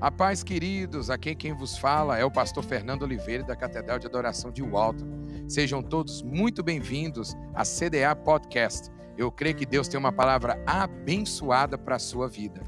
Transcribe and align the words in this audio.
A 0.00 0.10
paz, 0.10 0.42
queridos, 0.42 1.10
aqui 1.10 1.34
quem 1.34 1.52
vos 1.52 1.76
fala 1.76 2.16
é 2.16 2.24
o 2.24 2.30
pastor 2.30 2.64
Fernando 2.64 3.02
Oliveira 3.02 3.44
da 3.44 3.54
Catedral 3.54 3.98
de 3.98 4.06
Adoração 4.06 4.50
de 4.50 4.62
Walton. 4.62 5.04
Sejam 5.46 5.82
todos 5.82 6.22
muito 6.22 6.62
bem-vindos 6.62 7.34
à 7.54 7.64
CDA 7.64 8.16
Podcast. 8.16 8.88
Eu 9.18 9.30
creio 9.30 9.54
que 9.54 9.66
Deus 9.66 9.88
tem 9.88 10.00
uma 10.00 10.10
palavra 10.10 10.56
abençoada 10.66 11.76
para 11.76 11.96
a 11.96 11.98
sua 11.98 12.26
vida. 12.30 12.62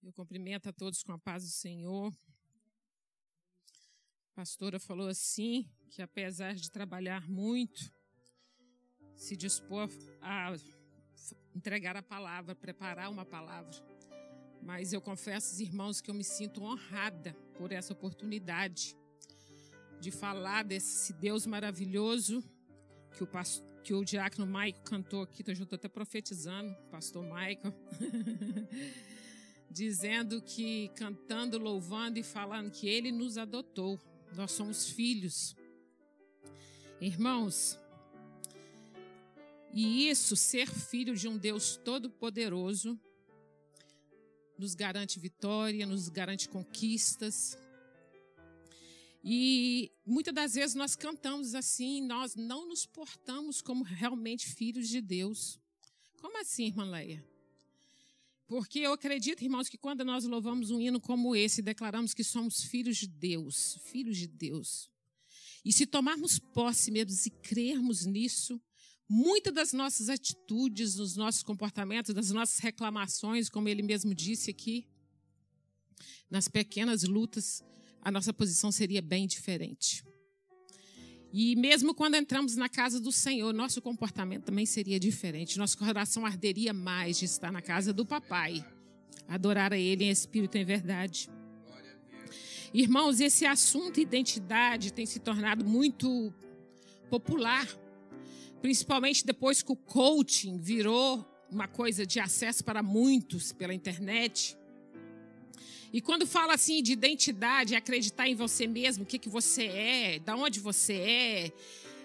Eu 0.00 0.12
cumprimento 0.12 0.68
a 0.68 0.72
todos 0.72 1.02
com 1.02 1.10
a 1.10 1.18
paz 1.18 1.42
do 1.42 1.50
Senhor. 1.50 2.12
A 4.30 4.36
pastora 4.36 4.78
falou 4.78 5.08
assim, 5.08 5.68
que 5.90 6.00
apesar 6.00 6.54
de 6.54 6.70
trabalhar 6.70 7.28
muito, 7.28 7.92
se 9.16 9.36
dispor 9.36 9.88
a 10.22 10.54
entregar 11.54 11.96
a 11.96 12.02
palavra, 12.02 12.54
preparar 12.54 13.10
uma 13.10 13.24
palavra. 13.24 13.76
Mas 14.62 14.92
eu 14.92 15.00
confesso, 15.00 15.60
irmãos, 15.62 16.00
que 16.00 16.10
eu 16.10 16.14
me 16.14 16.24
sinto 16.24 16.62
honrada 16.62 17.34
por 17.56 17.72
essa 17.72 17.92
oportunidade 17.92 18.96
de 20.00 20.10
falar 20.10 20.64
desse 20.64 21.12
Deus 21.12 21.46
maravilhoso 21.46 22.42
que 23.16 23.22
o, 23.22 23.26
pastor, 23.26 23.66
que 23.82 23.94
o 23.94 24.04
diácono 24.04 24.46
Maico 24.46 24.80
cantou 24.82 25.22
aqui, 25.22 25.42
eu 25.46 25.54
já 25.54 25.64
estou 25.64 25.76
até 25.76 25.88
profetizando, 25.88 26.74
pastor 26.90 27.24
Maico, 27.26 27.72
dizendo 29.70 30.40
que, 30.40 30.88
cantando, 30.94 31.58
louvando 31.58 32.18
e 32.18 32.22
falando 32.22 32.70
que 32.70 32.88
ele 32.88 33.10
nos 33.10 33.36
adotou, 33.38 33.98
nós 34.36 34.52
somos 34.52 34.90
filhos. 34.90 35.56
Irmãos, 37.00 37.78
e 39.72 40.08
isso, 40.08 40.34
ser 40.34 40.68
filho 40.68 41.14
de 41.14 41.28
um 41.28 41.36
Deus 41.36 41.76
todo-poderoso, 41.76 42.98
nos 44.58 44.74
garante 44.74 45.20
vitória, 45.20 45.86
nos 45.86 46.08
garante 46.08 46.48
conquistas. 46.48 47.56
E 49.22 49.92
muitas 50.04 50.34
das 50.34 50.54
vezes 50.54 50.74
nós 50.74 50.96
cantamos 50.96 51.54
assim, 51.54 52.02
nós 52.02 52.34
não 52.34 52.68
nos 52.68 52.86
portamos 52.86 53.60
como 53.60 53.84
realmente 53.84 54.48
filhos 54.48 54.88
de 54.88 55.00
Deus. 55.00 55.60
Como 56.16 56.40
assim, 56.40 56.66
irmã 56.66 56.84
Leia? 56.84 57.24
Porque 58.48 58.80
eu 58.80 58.92
acredito, 58.92 59.44
irmãos, 59.44 59.68
que 59.68 59.76
quando 59.76 60.04
nós 60.04 60.24
louvamos 60.24 60.70
um 60.70 60.80
hino 60.80 60.98
como 60.98 61.36
esse, 61.36 61.60
declaramos 61.60 62.14
que 62.14 62.24
somos 62.24 62.62
filhos 62.62 62.96
de 62.96 63.06
Deus, 63.06 63.78
filhos 63.84 64.16
de 64.16 64.26
Deus. 64.26 64.90
E 65.64 65.72
se 65.72 65.86
tomarmos 65.86 66.38
posse 66.38 66.90
mesmo 66.90 67.12
e 67.26 67.30
crermos 67.30 68.06
nisso, 68.06 68.60
Muitas 69.08 69.54
das 69.54 69.72
nossas 69.72 70.10
atitudes, 70.10 70.94
dos 70.94 71.16
nossos 71.16 71.42
comportamentos, 71.42 72.14
das 72.14 72.30
nossas 72.30 72.58
reclamações, 72.58 73.48
como 73.48 73.66
ele 73.66 73.82
mesmo 73.82 74.14
disse 74.14 74.50
aqui, 74.50 74.86
nas 76.30 76.46
pequenas 76.46 77.04
lutas, 77.04 77.64
a 78.02 78.10
nossa 78.10 78.34
posição 78.34 78.70
seria 78.70 79.00
bem 79.00 79.26
diferente. 79.26 80.04
E 81.32 81.56
mesmo 81.56 81.94
quando 81.94 82.16
entramos 82.16 82.54
na 82.54 82.68
casa 82.68 83.00
do 83.00 83.10
Senhor, 83.10 83.52
nosso 83.54 83.80
comportamento 83.80 84.44
também 84.44 84.66
seria 84.66 85.00
diferente. 85.00 85.58
Nosso 85.58 85.78
coração 85.78 86.26
arderia 86.26 86.74
mais 86.74 87.18
de 87.18 87.24
estar 87.24 87.50
na 87.50 87.62
casa 87.62 87.92
do 87.94 88.04
Papai, 88.04 88.64
adorar 89.26 89.72
a 89.72 89.78
Ele 89.78 90.04
em 90.04 90.10
espírito 90.10 90.56
e 90.56 90.60
em 90.60 90.64
verdade. 90.64 91.30
Irmãos, 92.74 93.20
esse 93.20 93.46
assunto 93.46 94.00
identidade 94.00 94.92
tem 94.92 95.06
se 95.06 95.18
tornado 95.18 95.64
muito 95.64 96.32
popular 97.08 97.66
principalmente 98.60 99.24
depois 99.24 99.62
que 99.62 99.72
o 99.72 99.76
coaching 99.76 100.58
virou 100.58 101.26
uma 101.50 101.66
coisa 101.66 102.06
de 102.06 102.20
acesso 102.20 102.62
para 102.62 102.82
muitos 102.82 103.52
pela 103.52 103.72
internet. 103.72 104.56
E 105.92 106.00
quando 106.00 106.26
fala 106.26 106.54
assim 106.54 106.82
de 106.82 106.92
identidade, 106.92 107.74
acreditar 107.74 108.28
em 108.28 108.34
você 108.34 108.66
mesmo, 108.66 109.04
o 109.04 109.06
que, 109.06 109.18
que 109.18 109.28
você 109.28 109.64
é, 109.64 110.18
da 110.18 110.36
onde 110.36 110.60
você 110.60 110.94
é, 110.94 111.52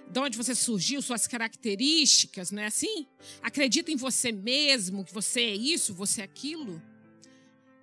de 0.09 0.19
onde 0.19 0.38
você 0.38 0.55
surgiu, 0.55 1.01
suas 1.01 1.28
características, 1.28 2.51
não 2.51 2.61
é 2.61 2.67
assim? 2.67 3.07
Acredita 3.41 3.91
em 3.91 3.95
você 3.95 4.31
mesmo, 4.31 5.03
que 5.03 5.13
você 5.13 5.41
é 5.41 5.55
isso, 5.55 5.94
você 5.94 6.22
é 6.22 6.23
aquilo. 6.23 6.81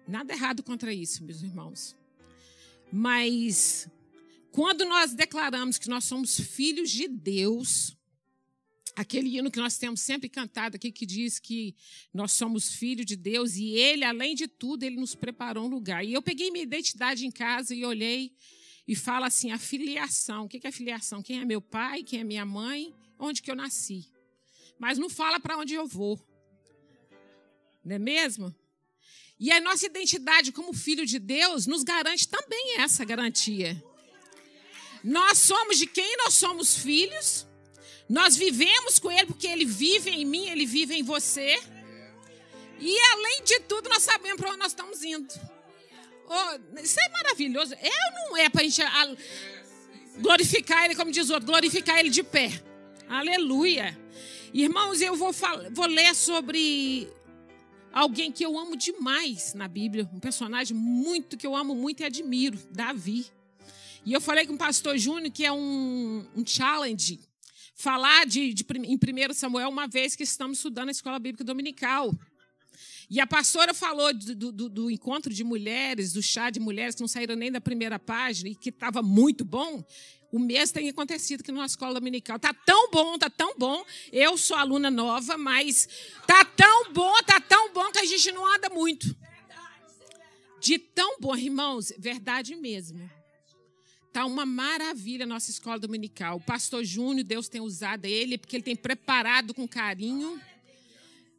Nada 0.07 0.33
errado 0.33 0.63
contra 0.63 0.93
isso, 0.93 1.23
meus 1.23 1.43
irmãos. 1.43 1.97
Mas 2.91 3.89
quando 4.51 4.85
nós 4.85 5.13
declaramos 5.13 5.79
que 5.79 5.89
nós 5.89 6.05
somos 6.05 6.41
filhos 6.41 6.91
de 6.91 7.07
Deus, 7.07 7.97
aquele 8.97 9.37
hino 9.37 9.51
que 9.51 9.59
nós 9.59 9.77
temos 9.79 10.01
sempre 10.01 10.29
cantado 10.29 10.77
aqui, 10.77 10.91
que 10.93 11.07
diz 11.07 11.39
que 11.39 11.75
nós 12.13 12.33
somos 12.33 12.75
filhos 12.75 13.07
de 13.07 13.17
Deus 13.17 13.57
e 13.57 13.71
Ele, 13.71 14.05
além 14.05 14.35
de 14.35 14.47
tudo, 14.47 14.85
Ele 14.85 14.97
nos 14.97 15.15
preparou 15.15 15.67
um 15.67 15.69
lugar. 15.69 16.05
E 16.05 16.13
eu 16.13 16.23
peguei 16.23 16.51
minha 16.51 16.65
identidade 16.65 17.27
em 17.27 17.31
casa 17.31 17.75
e 17.75 17.85
olhei 17.85 18.33
e 18.87 18.95
fala 18.95 19.27
assim: 19.27 19.51
a 19.53 19.59
filiação. 19.59 20.45
O 20.45 20.49
que 20.49 20.67
é 20.67 20.73
filiação? 20.73 21.23
Quem 21.23 21.41
é 21.41 21.45
meu 21.45 21.61
pai? 21.61 22.03
Quem 22.03 22.21
é 22.21 22.25
minha 22.25 22.45
mãe? 22.45 22.95
Onde 23.19 23.43
que 23.43 23.51
eu 23.51 23.57
nasci? 23.57 24.11
Mas 24.79 24.99
não 24.99 25.11
fala 25.11 25.39
para 25.39 25.57
onde 25.59 25.75
eu 25.75 25.87
vou. 25.87 26.19
Não 27.85 27.97
é 27.97 27.99
mesmo? 27.99 28.55
E 29.39 29.51
a 29.51 29.61
nossa 29.61 29.87
identidade 29.87 30.53
como 30.53 30.75
filho 30.75 31.07
de 31.07 31.19
Deus 31.19 31.67
nos 31.67 31.83
garante 31.83 32.29
também 32.29 32.79
essa 32.79 33.05
garantia. 33.05 33.83
Nós 35.03 35.39
somos 35.39 35.79
de 35.79 35.87
quem 35.87 36.17
nós 36.19 36.35
somos 36.35 36.77
filhos 36.77 37.47
nós 38.11 38.37
vivemos 38.37 38.99
com 38.99 39.09
Ele 39.09 39.27
porque 39.27 39.47
Ele 39.47 39.65
vive 39.65 40.11
em 40.11 40.25
mim, 40.25 40.49
Ele 40.49 40.67
vive 40.67 40.97
em 40.97 41.03
você. 41.05 41.57
E 42.81 42.99
além 43.13 43.45
de 43.45 43.61
tudo, 43.61 43.89
nós 43.89 44.03
sabemos 44.03 44.37
para 44.37 44.51
onde 44.51 44.59
nós 44.59 44.73
estamos 44.73 45.05
indo. 45.05 45.33
Oh, 46.27 46.81
isso 46.81 46.99
é 46.99 47.09
maravilhoso. 47.11 47.73
É 47.75 47.89
ou 47.89 48.31
não 48.31 48.37
é 48.37 48.49
para 48.49 48.63
a 48.63 48.65
gente 48.65 48.83
glorificar 50.19 50.87
Ele, 50.87 50.97
como 50.97 51.13
diz 51.13 51.31
o 51.31 51.35
outro, 51.35 51.47
glorificar 51.47 52.01
Ele 52.01 52.11
de 52.11 52.25
pé? 52.25 52.51
Aleluia. 53.09 53.97
Irmãos, 54.53 55.01
eu 55.01 55.15
vou, 55.15 55.33
vou 55.71 55.87
ler 55.87 56.13
sobre 56.13 57.09
alguém 57.93 58.33
que 58.33 58.45
eu 58.45 58.59
amo 58.59 58.77
demais 58.77 59.55
na 59.55 59.69
Bíblia, 59.69 60.11
um 60.13 60.19
personagem 60.19 60.77
muito 60.77 61.37
que 61.37 61.47
eu 61.47 61.55
amo 61.55 61.77
muito 61.77 62.01
e 62.01 62.07
admiro, 62.07 62.59
Davi. 62.73 63.27
E 64.05 64.13
eu 64.13 64.21
falei 64.21 64.49
com 64.49 64.55
o 64.55 64.59
pastor 64.59 64.99
Júnior 64.99 65.31
que 65.31 65.47
é 65.47 65.53
um, 65.53 66.27
um 66.35 66.45
challenge 66.45 67.30
falar 67.81 68.27
de, 68.27 68.53
de, 68.53 68.65
em 68.85 68.97
1 68.97 69.33
Samuel 69.33 69.71
uma 69.71 69.89
vez 69.89 70.15
que 70.15 70.23
estamos 70.23 70.59
estudando 70.59 70.89
a 70.89 70.93
escola 70.93 71.19
bíblica 71.19 71.43
dominical. 71.43 72.15
E 73.09 73.19
a 73.19 73.27
pastora 73.27 73.73
falou 73.73 74.13
do, 74.13 74.53
do, 74.53 74.69
do, 74.69 74.91
encontro 74.91 75.33
de 75.33 75.43
mulheres, 75.43 76.13
do 76.13 76.23
chá 76.23 76.51
de 76.51 76.61
mulheres 76.61 76.95
que 76.95 77.01
não 77.01 77.09
saíram 77.09 77.35
nem 77.35 77.51
da 77.51 77.61
primeira 77.61 77.99
página 77.99 78.51
e 78.51 78.55
que 78.55 78.69
estava 78.69 79.03
muito 79.03 79.45
bom. 79.45 79.83
O 80.31 80.39
mesmo 80.39 80.75
tem 80.75 80.89
acontecido 80.89 81.41
aqui 81.41 81.51
na 81.51 81.67
escola 81.67 81.95
dominical. 81.95 82.39
Tá 82.39 82.55
tão 82.55 82.91
bom, 82.91 83.19
tá 83.19 83.29
tão 83.29 83.55
bom. 83.59 83.85
Eu 84.13 84.37
sou 84.37 84.57
aluna 84.57 84.91
nova, 84.91 85.37
mas 85.37 85.89
tá 86.27 86.45
tão 86.45 86.93
bom, 86.93 87.15
tá 87.27 87.41
tão 87.41 87.73
bom 87.73 87.91
que 87.91 87.99
a 87.99 88.05
gente 88.05 88.31
não 88.31 88.47
anda 88.47 88.69
muito. 88.69 89.17
De 90.61 90.79
tão 90.79 91.19
bom, 91.19 91.35
irmãos, 91.35 91.93
verdade 91.99 92.55
mesmo. 92.55 93.11
Está 94.11 94.27
uma 94.27 94.45
maravilha 94.45 95.23
a 95.23 95.27
nossa 95.27 95.53
escola 95.53 95.79
dominical. 95.79 96.39
O 96.39 96.41
pastor 96.41 96.85
Júnior, 96.85 97.23
Deus 97.23 97.49
tem 97.49 97.61
usado 97.61 98.07
ele, 98.07 98.37
porque 98.37 98.57
ele 98.57 98.65
tem 98.65 98.75
preparado 98.75 99.55
com 99.55 99.69
carinho, 99.69 100.41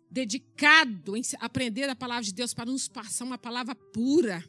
dedicado 0.09 1.17
em 1.17 1.21
aprender 1.41 1.89
a 1.89 1.95
palavra 1.97 2.23
de 2.23 2.33
Deus 2.33 2.53
para 2.53 2.71
nos 2.71 2.87
passar 2.87 3.25
uma 3.25 3.37
palavra 3.37 3.75
pura. 3.75 4.41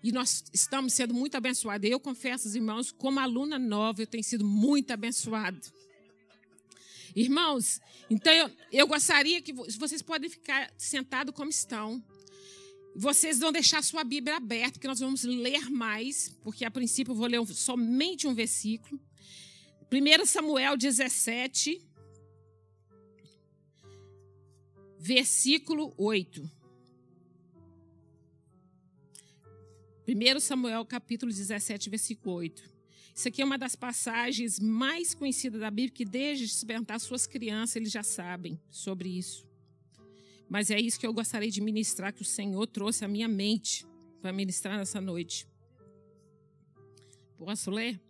E 0.00 0.12
nós 0.12 0.44
estamos 0.54 0.92
sendo 0.92 1.12
muito 1.12 1.36
abençoados. 1.36 1.90
Eu 1.90 1.98
confesso, 1.98 2.56
irmãos, 2.56 2.92
como 2.92 3.18
aluna 3.18 3.58
nova, 3.58 4.02
eu 4.02 4.06
tenho 4.06 4.22
sido 4.22 4.44
muito 4.44 4.92
abençoado. 4.92 5.60
Irmãos, 7.16 7.80
então 8.08 8.32
eu, 8.32 8.48
eu 8.70 8.86
gostaria 8.86 9.42
que 9.42 9.52
vocês 9.52 10.02
podem 10.02 10.30
ficar 10.30 10.72
sentados 10.78 11.34
como 11.34 11.50
estão. 11.50 12.00
Vocês 12.98 13.38
vão 13.38 13.52
deixar 13.52 13.84
sua 13.84 14.02
Bíblia 14.02 14.36
aberta, 14.36 14.80
que 14.80 14.88
nós 14.88 15.00
vamos 15.00 15.22
ler 15.22 15.68
mais, 15.68 16.30
porque 16.42 16.64
a 16.64 16.70
princípio 16.70 17.12
eu 17.12 17.14
vou 17.14 17.26
ler 17.26 17.46
somente 17.48 18.26
um 18.26 18.32
versículo. 18.32 18.98
1 19.92 20.24
Samuel 20.24 20.78
17, 20.78 21.86
versículo 24.98 25.92
8. 25.98 26.50
1 30.08 30.40
Samuel 30.40 30.86
capítulo 30.86 31.30
17, 31.30 31.90
versículo 31.90 32.36
8. 32.36 32.76
Isso 33.14 33.28
aqui 33.28 33.42
é 33.42 33.44
uma 33.44 33.58
das 33.58 33.76
passagens 33.76 34.58
mais 34.58 35.12
conhecidas 35.12 35.60
da 35.60 35.70
Bíblia, 35.70 35.92
que 35.92 36.04
desde 36.06 36.48
se 36.48 36.64
perguntar 36.64 36.98
suas 36.98 37.26
crianças, 37.26 37.76
eles 37.76 37.92
já 37.92 38.02
sabem 38.02 38.58
sobre 38.70 39.10
isso. 39.10 39.46
Mas 40.48 40.70
é 40.70 40.80
isso 40.80 40.98
que 40.98 41.06
eu 41.06 41.12
gostaria 41.12 41.50
de 41.50 41.60
ministrar, 41.60 42.12
que 42.12 42.22
o 42.22 42.24
Senhor 42.24 42.66
trouxe 42.66 43.04
à 43.04 43.08
minha 43.08 43.28
mente 43.28 43.86
para 44.20 44.32
ministrar 44.32 44.78
nessa 44.78 45.00
noite. 45.00 45.46
Posso 47.38 47.70
ler? 47.70 48.00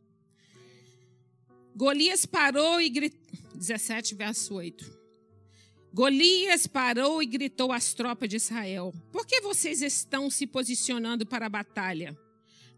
Golias 1.75 2.25
parou 2.25 2.81
e 2.81 2.88
gritou. 2.88 3.27
17, 3.55 4.15
verso 4.15 4.55
8. 4.55 4.97
Golias 5.93 6.67
parou 6.67 7.23
e 7.23 7.27
gritou 7.27 7.73
às 7.73 7.94
tropas 7.94 8.29
de 8.29 8.37
Israel: 8.37 8.94
Por 9.11 9.27
que 9.27 9.41
vocês 9.41 9.81
estão 9.81 10.31
se 10.31 10.47
posicionando 10.47 11.25
para 11.25 11.47
a 11.47 11.50
batalha? 11.50 12.17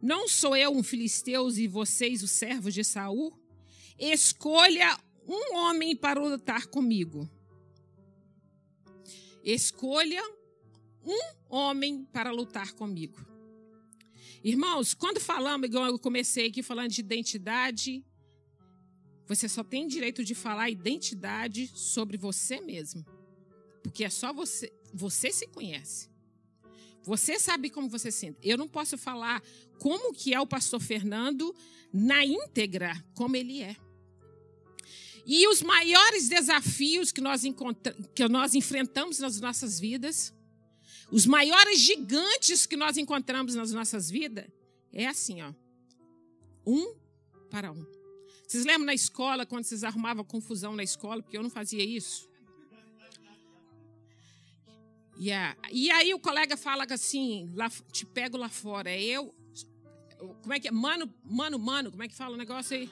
Não 0.00 0.28
sou 0.28 0.56
eu 0.56 0.70
um 0.70 0.82
filisteu 0.82 1.48
e 1.50 1.66
vocês 1.66 2.22
os 2.22 2.30
servos 2.30 2.72
de 2.72 2.84
Saul? 2.84 3.36
Escolha 3.98 4.96
um 5.26 5.56
homem 5.56 5.96
para 5.96 6.20
lutar 6.20 6.68
comigo. 6.68 7.28
Escolha 9.42 10.22
um 11.04 11.18
homem 11.48 12.04
para 12.04 12.30
lutar 12.30 12.72
comigo. 12.72 13.18
Irmãos, 14.42 14.94
quando 14.94 15.20
falamos, 15.20 15.68
igual 15.68 15.86
eu 15.86 15.98
comecei 15.98 16.46
aqui 16.46 16.62
falando 16.62 16.90
de 16.90 17.00
identidade, 17.00 18.04
você 19.26 19.48
só 19.48 19.64
tem 19.64 19.86
direito 19.86 20.24
de 20.24 20.34
falar 20.34 20.70
identidade 20.70 21.70
sobre 21.74 22.16
você 22.16 22.60
mesmo. 22.60 23.04
Porque 23.82 24.04
é 24.04 24.10
só 24.10 24.32
você, 24.32 24.72
você 24.92 25.32
se 25.32 25.46
conhece. 25.48 26.08
Você 27.02 27.38
sabe 27.38 27.70
como 27.70 27.88
você 27.88 28.10
se 28.10 28.18
sente. 28.18 28.38
Eu 28.42 28.58
não 28.58 28.68
posso 28.68 28.98
falar 28.98 29.42
como 29.78 30.12
que 30.12 30.34
é 30.34 30.40
o 30.40 30.46
pastor 30.46 30.80
Fernando 30.80 31.54
na 31.92 32.24
íntegra, 32.24 33.02
como 33.14 33.34
ele 33.34 33.62
é. 33.62 33.76
E 35.30 35.46
os 35.46 35.60
maiores 35.60 36.26
desafios 36.26 37.12
que 37.12 37.20
nós, 37.20 37.42
que 38.14 38.26
nós 38.28 38.54
enfrentamos 38.54 39.18
nas 39.18 39.38
nossas 39.38 39.78
vidas, 39.78 40.32
os 41.12 41.26
maiores 41.26 41.80
gigantes 41.80 42.64
que 42.64 42.78
nós 42.78 42.96
encontramos 42.96 43.54
nas 43.54 43.70
nossas 43.70 44.08
vidas, 44.08 44.46
é 44.90 45.06
assim, 45.06 45.42
ó. 45.42 45.52
Um 46.66 46.96
para 47.50 47.70
um. 47.70 47.84
Vocês 48.46 48.64
lembram 48.64 48.86
na 48.86 48.94
escola, 48.94 49.44
quando 49.44 49.64
vocês 49.64 49.84
arrumavam 49.84 50.24
confusão 50.24 50.74
na 50.74 50.82
escola, 50.82 51.22
porque 51.22 51.36
eu 51.36 51.42
não 51.42 51.50
fazia 51.50 51.84
isso? 51.84 52.26
Yeah. 55.20 55.58
E 55.70 55.90
aí 55.90 56.14
o 56.14 56.18
colega 56.18 56.56
fala 56.56 56.86
assim, 56.88 57.52
lá, 57.54 57.68
te 57.92 58.06
pego 58.06 58.38
lá 58.38 58.48
fora. 58.48 58.88
É 58.88 58.98
eu. 58.98 59.34
Como 60.40 60.54
é 60.54 60.58
que 60.58 60.68
é? 60.68 60.70
Mano, 60.70 61.12
mano, 61.22 61.58
mano, 61.58 61.90
como 61.90 62.02
é 62.02 62.08
que 62.08 62.14
fala 62.14 62.32
o 62.32 62.38
negócio 62.38 62.74
aí? 62.74 62.90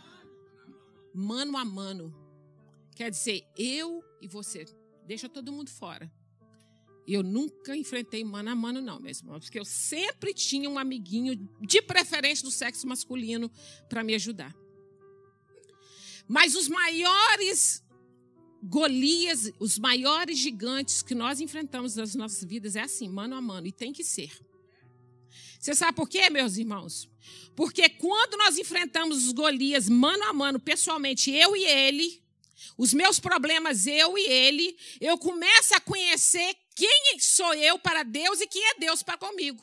Mano 1.15 1.57
a 1.57 1.65
mano. 1.65 2.26
Quer 2.97 3.11
dizer, 3.11 3.47
eu 3.57 4.03
e 4.23 4.27
você. 4.27 4.65
Deixa 5.07 5.29
todo 5.29 5.53
mundo 5.53 5.71
fora. 5.71 6.11
Eu 7.07 7.23
nunca 7.23 7.77
enfrentei 7.77 8.25
mano 8.25 8.51
a 8.51 8.55
mano, 8.55 8.81
não, 8.81 8.99
mesmo. 8.99 9.39
Porque 9.39 9.61
eu 9.61 9.67
sempre 9.67 10.33
tinha 10.33 10.69
um 10.69 10.79
amiguinho, 10.79 11.37
de 11.61 11.83
preferência 11.83 12.43
do 12.43 12.51
sexo 12.51 12.89
masculino, 12.89 13.51
para 13.87 14.03
me 14.03 14.15
ajudar. 14.15 14.57
Mas 16.27 16.57
os 16.57 16.69
maiores 16.69 17.85
Golias, 18.63 19.53
os 19.61 19.79
maiores 19.79 20.39
gigantes 20.39 21.03
que 21.03 21.15
nós 21.15 21.39
enfrentamos 21.39 21.95
nas 21.95 22.15
nossas 22.15 22.43
vidas 22.43 22.75
é 22.75 22.81
assim, 22.81 23.09
mano 23.09 23.37
a 23.37 23.43
mano, 23.43 23.67
e 23.67 23.73
tem 23.73 23.93
que 23.93 24.03
ser. 24.03 24.33
Você 25.61 25.75
sabe 25.75 25.95
por 25.95 26.09
quê, 26.09 26.31
meus 26.31 26.57
irmãos? 26.57 27.09
Porque 27.55 27.89
quando 27.91 28.39
nós 28.39 28.57
enfrentamos 28.57 29.27
os 29.27 29.33
Golias 29.33 29.89
mano 29.89 30.25
a 30.25 30.33
mano, 30.33 30.59
pessoalmente, 30.59 31.31
eu 31.31 31.55
e 31.55 31.65
ele, 31.65 32.26
os 32.77 32.93
meus 32.93 33.19
problemas, 33.19 33.87
eu 33.87 34.17
e 34.17 34.27
ele, 34.27 34.77
eu 35.01 35.19
começo 35.19 35.75
a 35.75 35.81
conhecer 35.81 36.57
quem 36.75 37.19
sou 37.19 37.55
eu 37.55 37.79
para 37.79 38.03
Deus 38.03 38.41
e 38.41 38.47
quem 38.47 38.65
é 38.71 38.75
Deus 38.75 39.03
para 39.03 39.17
comigo. 39.17 39.63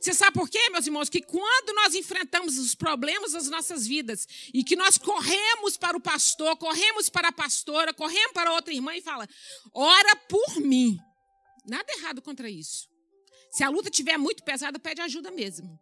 Você 0.00 0.14
sabe 0.14 0.32
por 0.32 0.48
quê, 0.48 0.70
meus 0.70 0.86
irmãos? 0.86 1.10
Que 1.10 1.20
quando 1.20 1.74
nós 1.74 1.94
enfrentamos 1.94 2.56
os 2.56 2.74
problemas 2.74 3.32
das 3.32 3.48
nossas 3.48 3.86
vidas 3.86 4.26
e 4.52 4.64
que 4.64 4.74
nós 4.74 4.96
corremos 4.96 5.76
para 5.76 5.96
o 5.96 6.00
pastor, 6.00 6.56
corremos 6.56 7.10
para 7.10 7.28
a 7.28 7.32
pastora, 7.32 7.92
corremos 7.92 8.32
para 8.32 8.52
outra 8.52 8.72
irmã 8.72 8.96
e 8.96 9.02
fala: 9.02 9.28
ora 9.74 10.16
por 10.16 10.56
mim. 10.60 10.98
Nada 11.66 11.92
errado 11.92 12.22
contra 12.22 12.48
isso. 12.48 12.88
Se 13.50 13.62
a 13.62 13.68
luta 13.68 13.90
estiver 13.90 14.16
muito 14.16 14.42
pesada, 14.42 14.78
pede 14.78 15.02
ajuda 15.02 15.30
mesmo. 15.30 15.78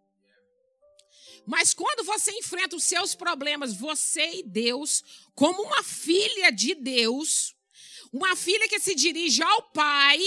Mas 1.46 1.74
quando 1.74 2.04
você 2.04 2.30
enfrenta 2.32 2.76
os 2.76 2.84
seus 2.84 3.14
problemas, 3.14 3.74
você 3.74 4.40
e 4.40 4.42
Deus, 4.42 5.02
como 5.34 5.62
uma 5.62 5.82
filha 5.82 6.50
de 6.50 6.74
Deus, 6.74 7.54
uma 8.12 8.36
filha 8.36 8.68
que 8.68 8.80
se 8.80 8.94
dirige 8.94 9.42
ao 9.42 9.62
Pai 9.70 10.20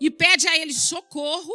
e 0.00 0.10
pede 0.10 0.48
a 0.48 0.56
Ele 0.56 0.72
socorro, 0.72 1.54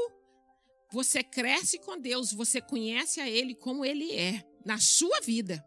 você 0.91 1.23
cresce 1.23 1.79
com 1.79 1.99
Deus, 1.99 2.31
você 2.31 2.61
conhece 2.61 3.19
a 3.19 3.29
Ele 3.29 3.55
como 3.55 3.83
Ele 3.83 4.13
é 4.13 4.43
na 4.65 4.79
sua 4.79 5.19
vida. 5.21 5.63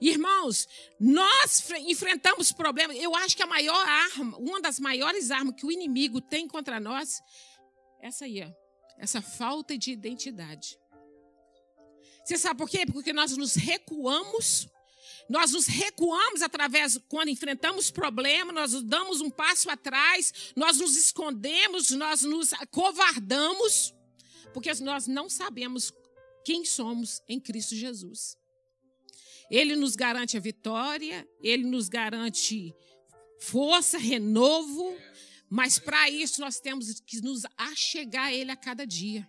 Irmãos, 0.00 0.68
nós 1.00 1.70
enfrentamos 1.86 2.52
problemas. 2.52 2.96
Eu 2.96 3.14
acho 3.16 3.36
que 3.36 3.42
a 3.42 3.46
maior 3.46 3.76
arma, 3.88 4.36
uma 4.38 4.60
das 4.60 4.78
maiores 4.78 5.30
armas 5.30 5.54
que 5.56 5.66
o 5.66 5.72
inimigo 5.72 6.20
tem 6.20 6.46
contra 6.46 6.78
nós, 6.78 7.20
essa 8.00 8.26
aí, 8.26 8.42
ó, 8.42 8.50
essa 8.98 9.22
falta 9.22 9.76
de 9.76 9.92
identidade. 9.92 10.78
Você 12.26 12.36
sabe 12.36 12.58
por 12.58 12.68
quê? 12.68 12.84
Porque 12.84 13.12
nós 13.12 13.36
nos 13.36 13.54
recuamos 13.54 14.68
nós 15.28 15.52
nos 15.52 15.66
recuamos 15.66 16.40
através, 16.40 16.98
quando 17.08 17.30
enfrentamos 17.30 17.90
problemas, 17.90 18.54
nós 18.54 18.82
damos 18.82 19.20
um 19.20 19.28
passo 19.28 19.68
atrás, 19.68 20.52
nós 20.54 20.78
nos 20.78 20.96
escondemos, 20.96 21.90
nós 21.90 22.22
nos 22.22 22.50
covardamos, 22.70 23.92
porque 24.54 24.72
nós 24.74 25.06
não 25.08 25.28
sabemos 25.28 25.92
quem 26.44 26.64
somos 26.64 27.20
em 27.28 27.40
Cristo 27.40 27.74
Jesus. 27.74 28.38
Ele 29.50 29.74
nos 29.74 29.96
garante 29.96 30.36
a 30.36 30.40
vitória, 30.40 31.28
ele 31.40 31.64
nos 31.64 31.88
garante 31.88 32.72
força, 33.40 33.98
renovo, 33.98 34.96
mas 35.50 35.78
para 35.78 36.08
isso 36.08 36.40
nós 36.40 36.60
temos 36.60 37.00
que 37.00 37.20
nos 37.20 37.42
achegar 37.56 38.26
a 38.26 38.32
ele 38.32 38.50
a 38.52 38.56
cada 38.56 38.86
dia. 38.86 39.28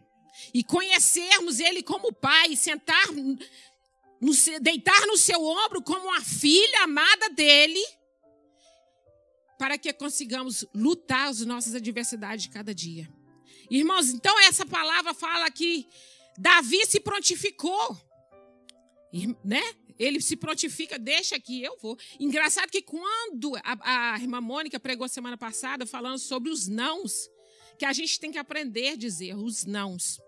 E 0.54 0.64
conhecermos 0.64 1.60
ele 1.60 1.84
como 1.84 2.14
pai, 2.14 2.56
sentar 2.56 3.12
no, 3.12 3.38
deitar 4.62 5.06
no 5.08 5.18
seu 5.18 5.44
ombro 5.44 5.82
como 5.82 6.08
uma 6.08 6.22
filha 6.22 6.84
amada 6.84 7.30
dele, 7.30 7.84
para 9.58 9.78
que 9.78 9.92
consigamos 9.94 10.66
lutar 10.74 11.30
as 11.30 11.42
nossas 11.42 11.76
adversidades 11.76 12.44
de 12.44 12.50
cada 12.50 12.74
dia. 12.74 13.10
Irmãos, 13.70 14.10
então 14.10 14.40
essa 14.42 14.66
palavra 14.66 15.14
fala 15.14 15.50
que 15.52 15.88
Davi 16.38 16.86
se 16.86 17.00
prontificou, 17.00 17.98
né? 19.44 19.62
Ele 20.00 20.22
se 20.22 20.36
prontifica, 20.36 21.00
deixa 21.00 21.40
que 21.40 21.64
eu 21.64 21.76
vou. 21.80 21.98
Engraçado 22.20 22.70
que 22.70 22.84
quando 22.84 23.56
a, 23.58 24.14
a 24.14 24.20
irmã 24.20 24.40
Mônica 24.40 24.80
pregou 24.80 25.08
semana 25.08 25.38
passada 25.38 25.88
falando 25.88 26.20
sobre 26.20 26.52
os 26.52 26.68
nãos, 26.68 27.28
que 27.80 27.86
a 27.86 27.94
gente 27.94 28.20
tem 28.20 28.32
que 28.32 28.38
aprender 28.38 28.90
a 28.90 28.96
dizer 28.96 29.36
os 29.36 29.66
nãos. 29.66 30.20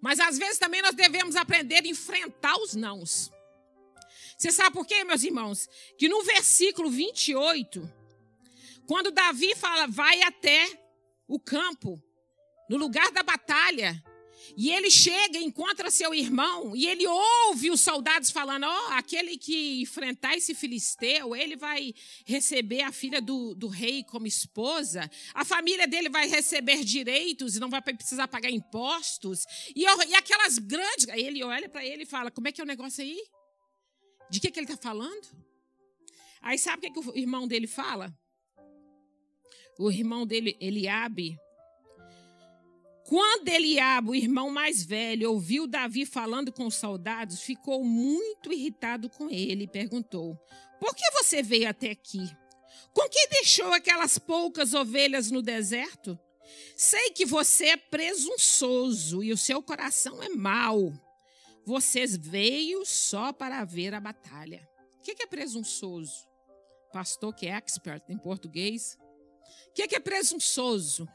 Mas 0.00 0.20
às 0.20 0.38
vezes 0.38 0.58
também 0.58 0.82
nós 0.82 0.94
devemos 0.94 1.36
aprender 1.36 1.84
a 1.84 1.88
enfrentar 1.88 2.56
os 2.56 2.74
nãos. 2.74 3.30
Você 4.36 4.52
sabe 4.52 4.74
por 4.74 4.86
quê, 4.86 5.02
meus 5.04 5.22
irmãos? 5.22 5.68
Que 5.98 6.08
no 6.08 6.22
versículo 6.22 6.90
28, 6.90 7.90
quando 8.86 9.10
Davi 9.10 9.54
fala, 9.54 9.86
vai 9.86 10.22
até 10.22 10.68
o 11.26 11.40
campo, 11.40 12.02
no 12.68 12.76
lugar 12.76 13.10
da 13.10 13.22
batalha, 13.22 14.02
e 14.56 14.70
ele 14.70 14.90
chega, 14.90 15.38
encontra 15.38 15.90
seu 15.90 16.14
irmão, 16.14 16.74
e 16.76 16.86
ele 16.86 17.06
ouve 17.06 17.70
os 17.70 17.80
soldados 17.80 18.30
falando: 18.30 18.64
Ó, 18.64 18.88
oh, 18.88 18.92
aquele 18.92 19.36
que 19.36 19.80
enfrentar 19.82 20.36
esse 20.36 20.54
filisteu, 20.54 21.34
ele 21.34 21.56
vai 21.56 21.94
receber 22.24 22.82
a 22.82 22.92
filha 22.92 23.20
do, 23.20 23.54
do 23.54 23.68
rei 23.68 24.04
como 24.04 24.26
esposa, 24.26 25.10
a 25.34 25.44
família 25.44 25.86
dele 25.86 26.08
vai 26.08 26.28
receber 26.28 26.84
direitos 26.84 27.56
e 27.56 27.60
não 27.60 27.70
vai 27.70 27.82
precisar 27.82 28.28
pagar 28.28 28.50
impostos. 28.50 29.44
E, 29.74 29.82
e 29.82 30.14
aquelas 30.14 30.58
grandes. 30.58 31.08
Aí 31.08 31.22
ele 31.22 31.42
olha 31.42 31.68
para 31.68 31.84
ele 31.84 32.02
e 32.04 32.06
fala: 32.06 32.30
Como 32.30 32.48
é 32.48 32.52
que 32.52 32.60
é 32.60 32.64
o 32.64 32.66
negócio 32.66 33.02
aí? 33.02 33.20
De 34.30 34.40
que, 34.40 34.50
que 34.50 34.58
ele 34.58 34.66
está 34.66 34.76
falando? 34.76 35.26
Aí 36.42 36.58
sabe 36.58 36.78
o 36.78 36.80
que, 36.92 37.00
que 37.00 37.10
o 37.10 37.16
irmão 37.16 37.46
dele 37.46 37.66
fala? 37.66 38.16
O 39.78 39.90
irmão 39.90 40.26
dele, 40.26 40.56
Eliabe, 40.60 41.38
quando 43.06 43.48
Eliabe, 43.48 44.10
o 44.10 44.14
irmão 44.16 44.50
mais 44.50 44.82
velho, 44.82 45.30
ouviu 45.30 45.68
Davi 45.68 46.04
falando 46.04 46.52
com 46.52 46.66
os 46.66 46.74
soldados, 46.74 47.40
ficou 47.40 47.84
muito 47.84 48.52
irritado 48.52 49.08
com 49.08 49.30
ele 49.30 49.64
e 49.64 49.68
perguntou: 49.68 50.36
Por 50.80 50.92
que 50.94 51.08
você 51.12 51.40
veio 51.40 51.68
até 51.68 51.90
aqui? 51.90 52.28
Com 52.92 53.08
que 53.08 53.28
deixou 53.28 53.72
aquelas 53.72 54.18
poucas 54.18 54.74
ovelhas 54.74 55.30
no 55.30 55.40
deserto? 55.40 56.18
Sei 56.76 57.10
que 57.10 57.24
você 57.24 57.66
é 57.66 57.76
presunçoso 57.76 59.22
e 59.22 59.32
o 59.32 59.36
seu 59.36 59.62
coração 59.62 60.20
é 60.20 60.28
mau. 60.28 60.92
Vocês 61.64 62.16
veio 62.16 62.84
só 62.84 63.32
para 63.32 63.64
ver 63.64 63.94
a 63.94 64.00
batalha. 64.00 64.68
O 64.98 65.02
que 65.02 65.22
é 65.22 65.26
presunçoso? 65.26 66.26
Pastor 66.92 67.32
que 67.34 67.46
é 67.46 67.50
expert 67.50 68.02
em 68.08 68.18
português. 68.18 68.98
O 69.68 69.72
que 69.74 69.94
é 69.94 70.00
presunçoso? 70.00 71.08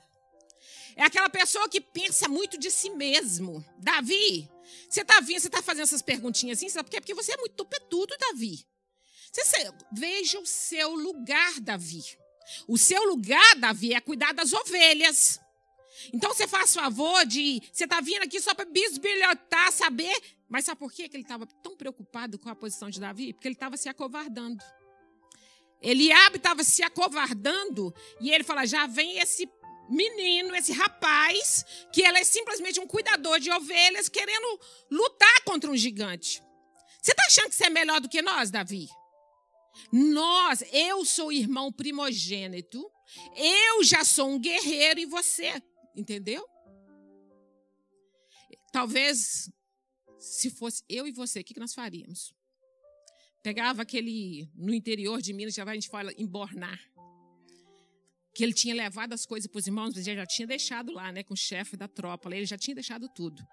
É 0.96 1.04
aquela 1.04 1.30
pessoa 1.30 1.70
que 1.70 1.80
pensa 1.82 2.28
muito 2.28 2.58
de 2.58 2.70
si 2.70 2.90
mesmo. 2.90 3.64
Davi, 3.78 4.50
você 4.90 5.02
está 5.02 5.20
vindo, 5.20 5.40
você 5.40 5.48
está 5.48 5.62
fazendo 5.62 5.84
essas 5.84 6.02
perguntinhas 6.02 6.58
assim, 6.58 6.70
sabe 6.70 6.86
por 6.86 6.92
quê? 6.92 7.02
Porque 7.02 7.14
você 7.14 7.34
é 7.34 7.38
muito 7.38 7.56
tupetudo, 7.56 8.16
Davi. 8.20 8.66
Você, 9.32 9.72
veja 9.92 10.40
o 10.40 10.46
seu 10.46 10.94
lugar, 10.94 11.60
Davi. 11.62 12.04
O 12.68 12.78
seu 12.78 13.04
lugar, 13.06 13.56
Davi, 13.56 13.94
é 13.94 14.02
cuidar 14.02 14.34
das 14.34 14.52
ovelhas. 14.52 15.40
Então 16.14 16.34
você 16.34 16.48
faz 16.48 16.74
favor 16.74 17.26
de. 17.26 17.62
Você 17.72 17.84
está 17.84 18.02
vindo 18.02 18.24
aqui 18.24 18.40
só 18.42 18.54
para 18.54 18.66
bisbilhotar, 18.66 19.72
saber. 19.72 20.16
Mas 20.50 20.66
sabe 20.66 20.80
por 20.80 20.92
quê 20.92 21.08
que 21.08 21.16
ele 21.16 21.24
estava 21.24 21.46
tão 21.46 21.78
preocupado 21.78 22.38
com 22.38 22.50
a 22.50 22.56
posição 22.56 22.90
de 22.90 23.00
Davi? 23.00 23.34
Porque 23.34 23.48
ele 23.48 23.56
estava 23.56 23.78
se 23.78 23.88
acovardando. 23.88 24.64
Eliabe 25.82 26.38
estava 26.38 26.64
se 26.64 26.84
acovardando 26.84 27.94
e 28.20 28.32
ele 28.32 28.44
fala: 28.44 28.66
já 28.66 28.86
vem 28.86 29.20
esse 29.20 29.48
menino, 29.92 30.56
esse 30.56 30.72
rapaz, 30.72 31.66
que 31.92 32.02
ele 32.02 32.20
é 32.20 32.24
simplesmente 32.24 32.80
um 32.80 32.88
cuidador 32.88 33.40
de 33.40 33.52
ovelhas, 33.52 34.08
querendo 34.08 34.60
lutar 34.90 35.44
contra 35.44 35.70
um 35.70 35.76
gigante. 35.76 36.42
Você 37.02 37.12
está 37.12 37.26
achando 37.26 37.50
que 37.50 37.56
você 37.56 37.66
é 37.66 37.70
melhor 37.70 38.00
do 38.00 38.10
que 38.10 38.22
nós, 38.22 38.50
Davi? 38.50 38.88
Nós, 39.92 40.64
eu 40.72 41.04
sou 41.06 41.32
irmão 41.32 41.72
primogênito, 41.72 42.90
eu 43.36 43.84
já 43.84 44.04
sou 44.04 44.30
um 44.30 44.40
guerreiro 44.40 45.00
e 45.00 45.06
você, 45.06 45.62
entendeu? 45.96 46.48
Talvez, 48.72 49.50
se 50.20 50.50
fosse 50.50 50.84
eu 50.88 51.08
e 51.08 51.12
você, 51.12 51.42
o 51.42 51.44
que 51.44 51.60
nós 51.60 51.74
faríamos? 51.74 52.34
Pegava 53.44 53.82
aquele, 53.82 54.50
no 54.56 54.74
interior 54.74 55.22
de 55.22 55.34
Minas, 55.34 55.56
já 55.56 55.64
a 55.64 55.74
gente 55.74 55.90
fala 55.90 56.14
embornar 56.18 56.80
que 58.34 58.44
ele 58.44 58.54
tinha 58.54 58.74
levado 58.74 59.14
as 59.14 59.26
coisas 59.26 59.50
para 59.50 59.60
os 59.60 59.68
irmãos, 59.68 59.96
ele 59.96 60.16
já 60.16 60.26
tinha 60.26 60.48
deixado 60.48 60.92
lá, 60.92 61.12
né, 61.12 61.24
com 61.24 61.34
o 61.34 61.38
chefe 61.38 61.76
da 61.76 61.88
tropa, 61.88 62.34
ele 62.34 62.46
já 62.46 62.58
tinha 62.58 62.76
deixado 62.76 63.10
tudo. 63.10 63.46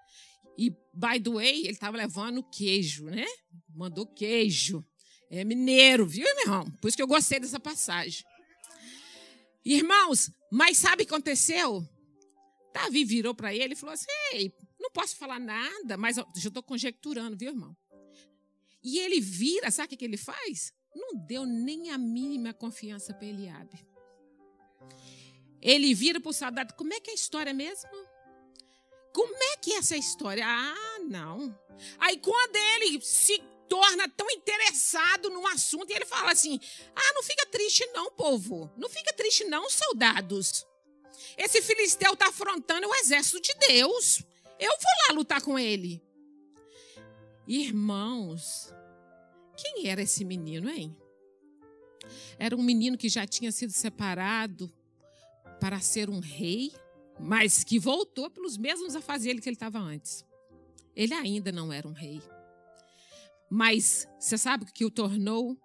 E, 0.57 0.69
by 0.93 1.19
the 1.23 1.29
way, 1.29 1.59
ele 1.61 1.71
estava 1.71 1.95
levando 1.95 2.43
queijo, 2.43 3.05
né? 3.05 3.25
Mandou 3.73 4.05
queijo. 4.05 4.85
É 5.29 5.43
mineiro, 5.43 6.05
viu, 6.05 6.25
meu 6.35 6.43
irmão? 6.43 6.71
Por 6.81 6.87
isso 6.87 6.97
que 6.97 7.03
eu 7.03 7.07
gostei 7.07 7.39
dessa 7.39 7.59
passagem. 7.59 8.25
Irmãos, 9.63 10.31
mas 10.51 10.77
sabe 10.77 11.03
o 11.03 11.05
que 11.05 11.13
aconteceu? 11.13 11.87
Davi 12.73 13.05
virou 13.05 13.33
para 13.33 13.53
ele 13.53 13.73
e 13.73 13.75
falou 13.75 13.93
assim: 13.93 14.07
Ei, 14.33 14.51
não 14.79 14.91
posso 14.91 15.15
falar 15.15 15.39
nada, 15.39 15.95
mas 15.97 16.17
eu 16.17 16.27
estou 16.35 16.63
conjecturando, 16.63 17.37
viu, 17.37 17.51
irmão? 17.51 17.75
E 18.83 18.99
ele 18.99 19.21
vira, 19.21 19.69
sabe 19.71 19.93
o 19.93 19.97
que 19.97 20.05
ele 20.05 20.17
faz? 20.17 20.73
Não 20.95 21.15
deu 21.25 21.45
nem 21.45 21.91
a 21.91 21.97
mínima 21.97 22.53
confiança 22.53 23.13
para 23.13 23.27
Eliabe. 23.27 23.85
Ele 25.61 25.93
vira 25.93 26.19
para 26.19 26.29
o 26.29 26.33
soldado: 26.33 26.73
Como 26.75 26.93
é 26.93 26.99
que 26.99 27.09
é 27.09 27.13
a 27.13 27.15
história 27.15 27.53
mesmo? 27.53 27.89
Como 29.13 29.35
é 29.35 29.57
que 29.57 29.73
é 29.73 29.77
essa 29.77 29.97
história? 29.97 30.45
Ah, 30.45 30.99
não. 31.07 31.57
Aí 31.99 32.17
quando 32.17 32.55
ele 32.55 33.01
se 33.01 33.41
torna 33.67 34.09
tão 34.09 34.29
interessado 34.31 35.29
no 35.29 35.45
assunto 35.47 35.91
ele 35.91 36.05
fala 36.05 36.31
assim: 36.31 36.59
Ah, 36.95 37.13
não 37.13 37.23
fica 37.23 37.45
triste, 37.47 37.85
não, 37.93 38.11
povo. 38.11 38.71
Não 38.77 38.89
fica 38.89 39.13
triste, 39.13 39.43
não, 39.45 39.69
soldados. 39.69 40.65
Esse 41.37 41.61
filisteu 41.61 42.13
está 42.13 42.29
afrontando 42.29 42.87
o 42.87 42.95
exército 42.95 43.41
de 43.41 43.53
Deus. 43.67 44.23
Eu 44.59 44.71
vou 44.71 45.07
lá 45.07 45.13
lutar 45.13 45.41
com 45.41 45.57
ele. 45.57 46.01
Irmãos, 47.47 48.73
quem 49.57 49.87
era 49.87 50.01
esse 50.01 50.23
menino, 50.23 50.69
hein? 50.69 50.95
Era 52.37 52.55
um 52.55 52.61
menino 52.61 52.97
que 52.97 53.09
já 53.09 53.25
tinha 53.25 53.51
sido 53.51 53.71
separado 53.71 54.71
para 55.59 55.79
ser 55.79 56.09
um 56.09 56.19
rei, 56.19 56.71
mas 57.19 57.63
que 57.63 57.79
voltou 57.79 58.29
pelos 58.29 58.57
mesmos 58.57 58.95
afazeres 58.95 59.41
que 59.41 59.49
ele 59.49 59.55
estava 59.55 59.79
antes. 59.79 60.25
Ele 60.95 61.13
ainda 61.13 61.51
não 61.51 61.71
era 61.71 61.87
um 61.87 61.93
rei. 61.93 62.21
Mas 63.49 64.07
você 64.19 64.37
sabe 64.37 64.63
o 64.63 64.67
que 64.67 64.85
o 64.85 64.91
tornou 64.91 65.59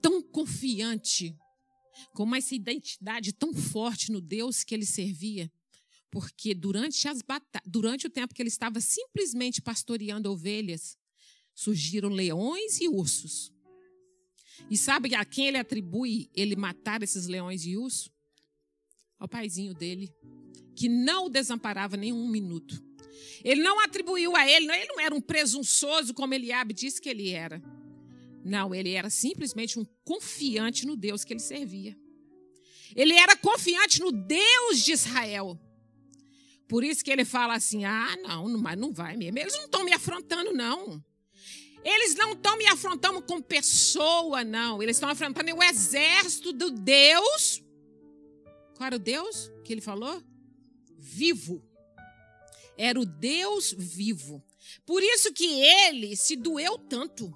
tão 0.00 0.22
confiante, 0.22 1.36
com 2.12 2.34
essa 2.34 2.54
identidade 2.54 3.32
tão 3.32 3.54
forte 3.54 4.10
no 4.10 4.20
Deus 4.20 4.64
que 4.64 4.74
ele 4.74 4.86
servia? 4.86 5.50
Porque 6.10 6.54
durante, 6.54 7.08
as 7.08 7.20
durante 7.64 8.06
o 8.06 8.10
tempo 8.10 8.34
que 8.34 8.40
ele 8.40 8.48
estava 8.48 8.80
simplesmente 8.80 9.60
pastoreando 9.60 10.30
ovelhas, 10.30 10.96
surgiram 11.54 12.08
leões 12.08 12.80
e 12.80 12.88
ursos. 12.88 13.52
E 14.70 14.76
sabe 14.76 15.14
a 15.14 15.24
quem 15.24 15.48
ele 15.48 15.58
atribui 15.58 16.30
ele 16.34 16.56
matar 16.56 17.02
esses 17.02 17.26
leões 17.26 17.66
e 17.66 17.76
ursos? 17.76 18.10
Ao 19.18 19.28
paizinho 19.28 19.74
dele, 19.74 20.12
que 20.74 20.88
não 20.88 21.26
o 21.26 21.30
desamparava 21.30 21.96
nem 21.96 22.12
um 22.12 22.28
minuto. 22.28 22.82
Ele 23.42 23.62
não 23.62 23.80
atribuiu 23.80 24.36
a 24.36 24.48
ele, 24.48 24.70
ele 24.70 24.86
não 24.88 25.00
era 25.00 25.14
um 25.14 25.20
presunçoso 25.20 26.12
como 26.12 26.34
Eliabe 26.34 26.74
disse 26.74 27.00
que 27.00 27.08
ele 27.08 27.30
era. 27.30 27.62
Não, 28.44 28.74
ele 28.74 28.92
era 28.92 29.10
simplesmente 29.10 29.78
um 29.78 29.86
confiante 30.04 30.86
no 30.86 30.96
Deus 30.96 31.24
que 31.24 31.32
ele 31.32 31.40
servia. 31.40 31.96
Ele 32.94 33.14
era 33.14 33.36
confiante 33.36 34.00
no 34.00 34.12
Deus 34.12 34.84
de 34.84 34.92
Israel. 34.92 35.58
Por 36.68 36.84
isso 36.84 37.04
que 37.04 37.10
ele 37.10 37.24
fala 37.24 37.54
assim: 37.54 37.84
ah, 37.84 38.16
não, 38.22 38.48
mas 38.58 38.78
não 38.78 38.92
vai 38.92 39.16
mesmo. 39.16 39.38
Eles 39.38 39.54
não 39.54 39.64
estão 39.64 39.84
me 39.84 39.92
afrontando, 39.92 40.52
não. 40.52 41.04
Eles 41.84 42.14
não 42.16 42.32
estão 42.32 42.56
me 42.56 42.66
afrontando 42.66 43.22
com 43.22 43.40
pessoa, 43.40 44.42
não. 44.42 44.82
Eles 44.82 44.96
estão 44.96 45.08
afrontando 45.08 45.54
o 45.54 45.62
exército 45.62 46.52
do 46.52 46.70
Deus 46.70 47.62
qual 48.76 48.86
era 48.88 48.96
o 48.96 49.00
Deus 49.00 49.50
que 49.64 49.72
ele 49.72 49.80
falou? 49.80 50.22
Vivo. 50.98 51.64
Era 52.76 53.00
o 53.00 53.06
Deus 53.06 53.74
vivo. 53.76 54.44
Por 54.84 55.02
isso 55.02 55.32
que 55.32 55.46
ele 55.46 56.14
se 56.14 56.36
doeu 56.36 56.76
tanto. 56.78 57.32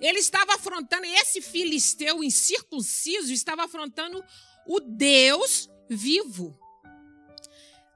Ele 0.00 0.18
estava 0.18 0.54
afrontando 0.54 1.06
esse 1.06 1.40
filisteu 1.40 2.22
incircunciso, 2.22 3.32
estava 3.32 3.64
afrontando 3.64 4.22
o 4.66 4.78
Deus 4.80 5.70
vivo. 5.88 6.58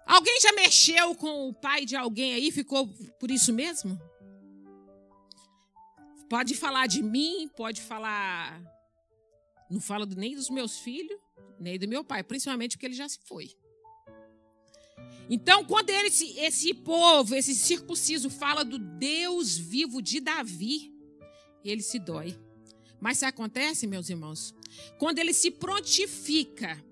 Alguém 0.06 0.40
já 0.40 0.52
mexeu 0.52 1.14
com 1.14 1.48
o 1.48 1.54
pai 1.54 1.84
de 1.84 1.96
alguém 1.96 2.34
aí? 2.34 2.50
Ficou 2.50 2.88
por 3.18 3.30
isso 3.30 3.52
mesmo? 3.52 4.00
Pode 6.28 6.54
falar 6.54 6.86
de 6.86 7.02
mim, 7.02 7.48
pode 7.54 7.82
falar. 7.82 8.62
Não 9.70 9.80
falo 9.80 10.06
nem 10.06 10.34
dos 10.34 10.50
meus 10.50 10.78
filhos, 10.78 11.18
nem 11.64 11.78
do 11.78 11.88
meu 11.88 12.04
pai, 12.04 12.22
principalmente 12.22 12.76
porque 12.76 12.86
ele 12.86 12.94
já 12.94 13.08
se 13.08 13.18
foi. 13.24 13.50
Então, 15.28 15.64
quando 15.64 15.90
ele, 15.90 16.08
esse 16.08 16.74
povo, 16.74 17.34
esse 17.34 17.54
circunciso, 17.54 18.28
fala 18.28 18.64
do 18.64 18.78
Deus 18.78 19.56
vivo 19.56 20.02
de 20.02 20.20
Davi, 20.20 20.92
ele 21.64 21.82
se 21.82 21.98
dói. 21.98 22.38
Mas 23.00 23.18
isso 23.18 23.26
acontece, 23.26 23.86
meus 23.86 24.08
irmãos, 24.08 24.54
quando 24.98 25.18
ele 25.18 25.32
se 25.32 25.50
prontifica 25.50 26.82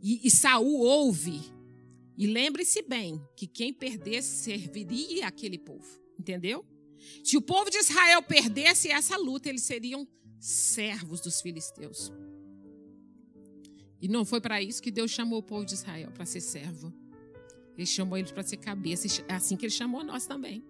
e, 0.00 0.26
e 0.26 0.30
Saul 0.30 0.80
ouve, 0.80 1.40
e 2.16 2.26
lembre-se 2.26 2.82
bem 2.82 3.20
que 3.36 3.46
quem 3.46 3.74
perdesse 3.74 4.44
serviria 4.44 5.26
aquele 5.26 5.58
povo, 5.58 6.00
entendeu? 6.18 6.64
Se 7.22 7.36
o 7.36 7.42
povo 7.42 7.70
de 7.70 7.78
Israel 7.78 8.22
perdesse 8.22 8.88
essa 8.88 9.16
luta, 9.16 9.48
eles 9.48 9.62
seriam 9.62 10.08
servos 10.38 11.20
dos 11.20 11.40
filisteus. 11.40 12.10
E 14.06 14.08
não 14.08 14.24
foi 14.24 14.40
para 14.40 14.62
isso 14.62 14.80
que 14.80 14.92
Deus 14.92 15.10
chamou 15.10 15.40
o 15.40 15.42
povo 15.42 15.66
de 15.66 15.74
Israel, 15.74 16.12
para 16.12 16.24
ser 16.24 16.40
servo. 16.40 16.94
Ele 17.76 17.84
chamou 17.84 18.16
eles 18.16 18.30
para 18.30 18.44
ser 18.44 18.56
cabeça. 18.56 19.08
É 19.26 19.34
assim 19.34 19.56
que 19.56 19.66
ele 19.66 19.72
chamou 19.72 20.04
nós 20.04 20.28
também. 20.28 20.64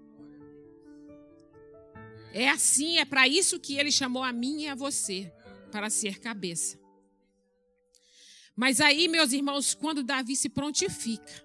É 2.33 2.49
assim, 2.49 2.97
é 2.97 3.05
para 3.05 3.28
isso 3.28 3.61
que 3.61 3.76
ele 3.76 3.93
chamou 3.93 4.23
a 4.23 4.33
mim 4.33 4.62
e 4.62 4.69
a 4.69 4.75
você, 4.75 5.31
para 5.71 5.90
ser 5.90 6.19
cabeça. 6.19 6.81
Mas 8.57 8.81
aí, 8.81 9.07
meus 9.07 9.35
irmãos, 9.35 9.75
quando 9.75 10.02
Davi 10.02 10.35
se 10.35 10.49
prontifica 10.49 11.45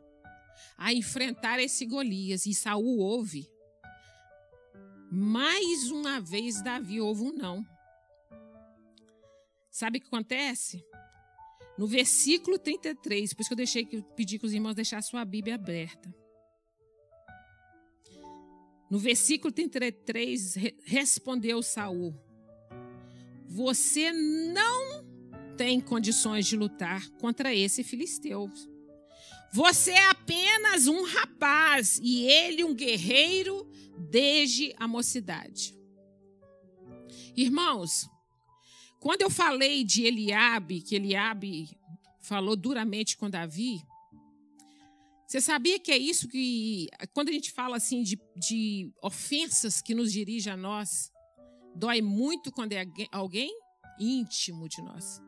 a 0.78 0.94
enfrentar 0.94 1.60
esse 1.60 1.86
Golias 1.86 2.46
e 2.46 2.54
Saul 2.54 3.00
ouve, 3.00 3.52
mais 5.12 5.92
uma 5.92 6.22
vez 6.22 6.62
Davi 6.62 7.02
ouve 7.02 7.24
um 7.24 7.34
não. 7.34 7.66
Sabe 9.70 9.98
o 9.98 10.02
que 10.02 10.08
acontece? 10.08 10.82
No 11.78 11.88
versículo 11.88 12.60
33, 12.60 13.34
por 13.34 13.42
isso 13.42 13.50
que 13.50 13.54
eu 13.54 13.58
deixei 13.58 13.86
que 13.86 14.02
pedi 14.16 14.38
que 14.38 14.46
os 14.46 14.54
irmãos 14.54 14.76
deixassem 14.76 15.10
sua 15.10 15.26
Bíblia 15.26 15.56
aberta. 15.56 16.14
No 18.90 19.00
versículo 19.00 19.54
33, 19.54 20.56
respondeu 20.84 21.64
Saul: 21.64 22.14
Você 23.48 24.12
não 24.12 25.06
tem 25.56 25.80
condições 25.80 26.46
de 26.46 26.58
lutar 26.58 27.10
contra 27.12 27.56
esse 27.56 27.84
filisteu. 27.84 28.52
Você 29.54 29.92
é 29.92 30.10
apenas 30.10 30.88
um 30.88 31.06
rapaz 31.06 32.00
e 32.02 32.26
ele 32.26 32.64
um 32.64 32.74
guerreiro 32.74 33.66
desde 33.98 34.74
a 34.78 34.88
mocidade. 34.88 35.74
Irmãos, 37.36 38.10
quando 39.02 39.24
eu 39.24 39.32
falei 39.32 39.84
de 39.84 40.06
Eliabe, 40.06 40.80
que 40.80 40.96
Eliabe 40.96 41.76
falou 42.22 42.56
duramente 42.56 43.18
com 43.18 43.28
Davi, 43.28 43.82
você 45.28 45.42
sabia 45.42 45.80
que 45.80 45.92
é 45.92 45.98
isso 45.98 46.28
que, 46.28 46.88
quando 47.12 47.30
a 47.30 47.32
gente 47.32 47.52
fala 47.52 47.78
assim 47.78 48.04
de, 48.04 48.22
de 48.36 48.94
ofensas 49.02 49.82
que 49.82 49.96
nos 49.96 50.14
dirige 50.14 50.50
a 50.50 50.56
nós, 50.56 51.12
Dói 51.74 52.02
muito 52.02 52.52
quando 52.52 52.74
é 52.74 52.86
alguém 53.12 53.50
íntimo 53.98 54.68
de 54.68 54.82
nós. 54.82 55.22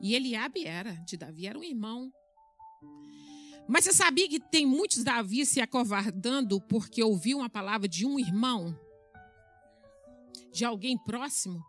E 0.00 0.14
Eliabe 0.14 0.64
era, 0.66 0.94
de 1.06 1.16
Davi, 1.16 1.46
era 1.46 1.58
um 1.58 1.62
irmão. 1.62 2.10
Mas 3.68 3.84
você 3.84 3.92
sabia 3.92 4.28
que 4.28 4.40
tem 4.40 4.66
muitos 4.66 5.04
Davi 5.04 5.46
se 5.46 5.60
acovardando 5.60 6.60
porque 6.62 7.02
ouviu 7.02 7.38
uma 7.38 7.50
palavra 7.50 7.86
de 7.86 8.04
um 8.06 8.18
irmão? 8.18 8.76
De 10.50 10.64
alguém 10.64 10.96
próximo? 10.96 11.62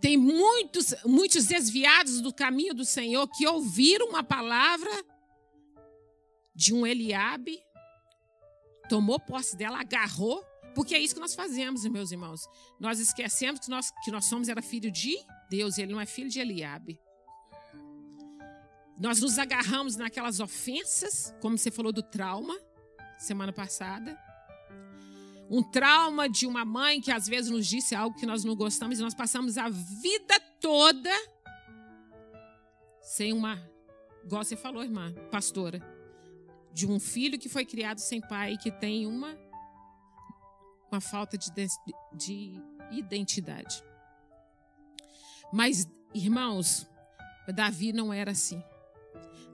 Tem 0.00 0.16
muitos, 0.16 0.94
muitos 1.04 1.46
desviados 1.46 2.20
do 2.20 2.32
caminho 2.32 2.74
do 2.74 2.84
Senhor 2.84 3.26
que 3.28 3.46
ouviram 3.46 4.08
uma 4.08 4.22
palavra 4.22 4.90
de 6.54 6.74
um 6.74 6.86
Eliabe, 6.86 7.58
tomou 8.88 9.18
posse 9.18 9.56
dela, 9.56 9.80
agarrou, 9.80 10.44
porque 10.74 10.94
é 10.94 10.98
isso 10.98 11.14
que 11.14 11.20
nós 11.20 11.34
fazemos, 11.34 11.84
meus 11.86 12.12
irmãos. 12.12 12.48
Nós 12.78 13.00
esquecemos 13.00 13.60
que 13.60 13.70
nós, 13.70 13.90
que 14.04 14.10
nós 14.10 14.24
somos 14.26 14.48
era 14.48 14.62
filho 14.62 14.90
de 14.90 15.16
Deus, 15.50 15.78
ele 15.78 15.92
não 15.92 16.00
é 16.00 16.06
filho 16.06 16.28
de 16.28 16.40
Eliabe. 16.40 17.00
Nós 18.98 19.20
nos 19.20 19.38
agarramos 19.38 19.96
naquelas 19.96 20.40
ofensas, 20.40 21.34
como 21.40 21.56
você 21.56 21.70
falou 21.70 21.92
do 21.92 22.02
trauma 22.02 22.56
semana 23.18 23.52
passada. 23.52 24.18
Um 25.50 25.62
trauma 25.62 26.28
de 26.28 26.46
uma 26.46 26.64
mãe 26.64 27.00
que 27.00 27.10
às 27.10 27.26
vezes 27.26 27.50
nos 27.50 27.66
disse 27.66 27.94
algo 27.94 28.16
que 28.16 28.26
nós 28.26 28.44
não 28.44 28.54
gostamos 28.54 28.98
e 28.98 29.02
nós 29.02 29.14
passamos 29.14 29.56
a 29.56 29.68
vida 29.68 30.38
toda 30.60 31.10
sem 33.08 33.32
uma, 33.32 33.58
igual 34.22 34.44
você 34.44 34.54
falou, 34.54 34.82
irmã, 34.82 35.14
pastora, 35.30 35.80
de 36.74 36.86
um 36.86 37.00
filho 37.00 37.38
que 37.38 37.48
foi 37.48 37.64
criado 37.64 37.98
sem 37.98 38.20
pai 38.20 38.52
e 38.52 38.58
que 38.58 38.70
tem 38.70 39.06
uma, 39.06 39.34
uma 40.92 41.00
falta 41.00 41.38
de, 41.38 41.50
de 42.14 42.62
identidade. 42.90 43.82
Mas, 45.50 45.88
irmãos, 46.14 46.86
Davi 47.54 47.94
não 47.94 48.12
era 48.12 48.32
assim. 48.32 48.62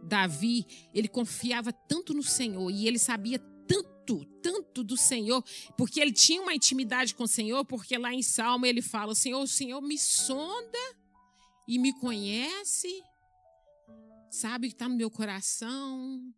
Davi, 0.02 0.66
ele 0.92 1.06
confiava 1.06 1.72
tanto 1.72 2.12
no 2.12 2.22
Senhor 2.22 2.70
e 2.72 2.88
ele 2.88 2.98
sabia 2.98 3.38
tanto, 3.66 4.24
tanto 4.42 4.84
do 4.84 4.96
Senhor, 4.96 5.42
porque 5.76 6.00
ele 6.00 6.12
tinha 6.12 6.42
uma 6.42 6.54
intimidade 6.54 7.14
com 7.14 7.24
o 7.24 7.28
Senhor, 7.28 7.64
porque 7.64 7.96
lá 7.98 8.12
em 8.12 8.22
Salmo 8.22 8.66
ele 8.66 8.82
fala: 8.82 9.14
Senhor, 9.14 9.40
o 9.40 9.46
Senhor 9.46 9.80
me 9.80 9.98
sonda 9.98 10.78
e 11.66 11.78
me 11.78 11.92
conhece, 11.98 13.02
sabe 14.30 14.68
que 14.68 14.74
está 14.74 14.88
no 14.88 14.96
meu 14.96 15.10
coração. 15.10 16.32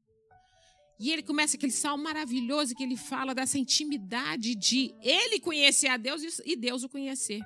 E 0.99 1.11
ele 1.11 1.23
começa 1.23 1.57
aquele 1.57 1.73
salmo 1.73 2.05
maravilhoso 2.05 2.75
que 2.75 2.83
ele 2.83 2.97
fala 2.97 3.35
dessa 3.35 3.59
intimidade 3.59 4.55
de 4.55 4.95
ele 5.03 5.39
conhecer 5.39 5.89
a 5.89 5.99
Deus 5.99 6.41
e 6.45 6.57
Deus 6.57 6.85
o 6.85 6.89
conhecer. 6.89 7.43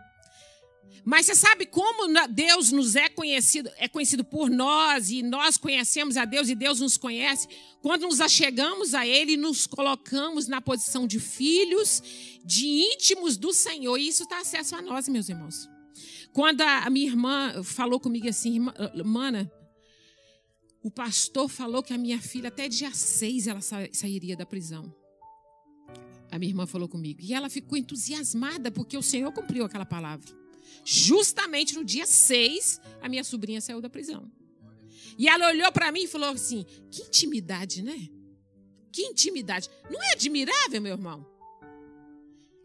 Mas 1.04 1.26
você 1.26 1.34
sabe 1.34 1.66
como 1.66 2.12
Deus 2.28 2.70
nos 2.72 2.94
é 2.94 3.08
conhecido, 3.08 3.70
é 3.78 3.88
conhecido 3.88 4.22
por 4.22 4.50
nós 4.50 5.10
e 5.10 5.22
nós 5.22 5.56
conhecemos 5.56 6.16
a 6.16 6.24
Deus 6.24 6.48
e 6.48 6.54
Deus 6.54 6.80
nos 6.80 6.96
conhece? 6.96 7.48
Quando 7.80 8.02
nos 8.02 8.20
achegamos 8.20 8.94
a 8.94 9.06
Ele, 9.06 9.36
nos 9.36 9.66
colocamos 9.66 10.46
na 10.46 10.60
posição 10.60 11.06
de 11.06 11.18
filhos, 11.18 12.02
de 12.44 12.66
íntimos 12.66 13.36
do 13.36 13.52
Senhor. 13.52 13.96
E 13.96 14.08
isso 14.08 14.24
está 14.24 14.40
acesso 14.40 14.76
a 14.76 14.82
nós, 14.82 15.08
meus 15.08 15.28
irmãos. 15.28 15.68
Quando 16.32 16.60
a 16.60 16.88
minha 16.90 17.06
irmã 17.06 17.62
falou 17.62 17.98
comigo 17.98 18.28
assim, 18.28 18.58
mana, 19.04 19.50
o 20.82 20.90
pastor 20.90 21.48
falou 21.48 21.82
que 21.82 21.92
a 21.92 21.98
minha 21.98 22.20
filha 22.20 22.48
até 22.48 22.68
dia 22.68 22.92
6 22.92 23.46
ela 23.46 23.60
sairia 23.60 24.36
da 24.36 24.46
prisão. 24.46 24.94
A 26.30 26.38
minha 26.38 26.50
irmã 26.50 26.66
falou 26.66 26.88
comigo. 26.88 27.20
E 27.20 27.34
ela 27.34 27.50
ficou 27.50 27.76
entusiasmada 27.76 28.70
porque 28.70 28.96
o 28.96 29.02
Senhor 29.02 29.32
cumpriu 29.32 29.64
aquela 29.64 29.84
palavra. 29.84 30.39
Justamente 30.84 31.74
no 31.74 31.84
dia 31.84 32.06
6, 32.06 32.80
a 33.00 33.08
minha 33.08 33.24
sobrinha 33.24 33.60
saiu 33.60 33.80
da 33.80 33.90
prisão. 33.90 34.30
E 35.18 35.28
ela 35.28 35.48
olhou 35.48 35.70
para 35.70 35.92
mim 35.92 36.04
e 36.04 36.08
falou 36.08 36.30
assim: 36.30 36.64
que 36.90 37.02
intimidade, 37.02 37.82
né? 37.82 38.08
Que 38.92 39.02
intimidade. 39.02 39.68
Não 39.90 40.02
é 40.02 40.12
admirável, 40.12 40.80
meu 40.80 40.92
irmão? 40.92 41.26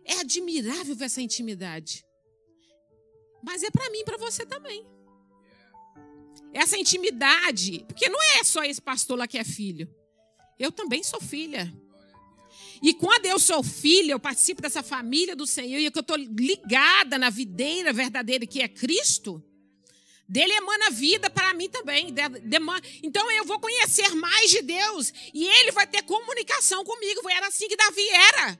É 0.03 0.19
admirável 0.19 0.95
essa 0.99 1.21
intimidade. 1.21 2.05
Mas 3.43 3.63
é 3.63 3.69
para 3.69 3.89
mim 3.89 3.99
e 3.99 4.05
para 4.05 4.17
você 4.17 4.45
também. 4.45 4.85
Essa 6.53 6.77
intimidade, 6.77 7.83
porque 7.87 8.07
não 8.07 8.21
é 8.39 8.43
só 8.43 8.63
esse 8.63 8.81
pastor 8.81 9.17
lá 9.17 9.27
que 9.27 9.37
é 9.37 9.43
filho. 9.43 9.93
Eu 10.57 10.71
também 10.71 11.03
sou 11.03 11.19
filha. 11.19 11.71
E 12.81 12.93
quando 12.93 13.25
eu 13.25 13.39
sou 13.39 13.63
filha, 13.63 14.11
eu 14.11 14.19
participo 14.19 14.61
dessa 14.61 14.83
família 14.83 15.35
do 15.35 15.47
Senhor 15.47 15.79
e 15.79 15.89
que 15.91 15.97
eu 15.97 16.01
estou 16.01 16.17
ligada 16.17 17.17
na 17.17 17.29
videira 17.29 17.93
verdadeira 17.93 18.45
que 18.45 18.61
é 18.61 18.67
Cristo, 18.67 19.43
dele 20.27 20.53
emana 20.53 20.89
vida 20.89 21.29
para 21.29 21.53
mim 21.53 21.69
também. 21.69 22.13
Então 23.03 23.31
eu 23.31 23.45
vou 23.45 23.59
conhecer 23.59 24.13
mais 24.15 24.51
de 24.51 24.61
Deus 24.61 25.13
e 25.33 25.47
ele 25.47 25.71
vai 25.71 25.87
ter 25.87 26.03
comunicação 26.03 26.83
comigo. 26.83 27.29
Era 27.29 27.47
assim 27.47 27.67
que 27.67 27.77
Davi 27.77 28.07
era. 28.09 28.59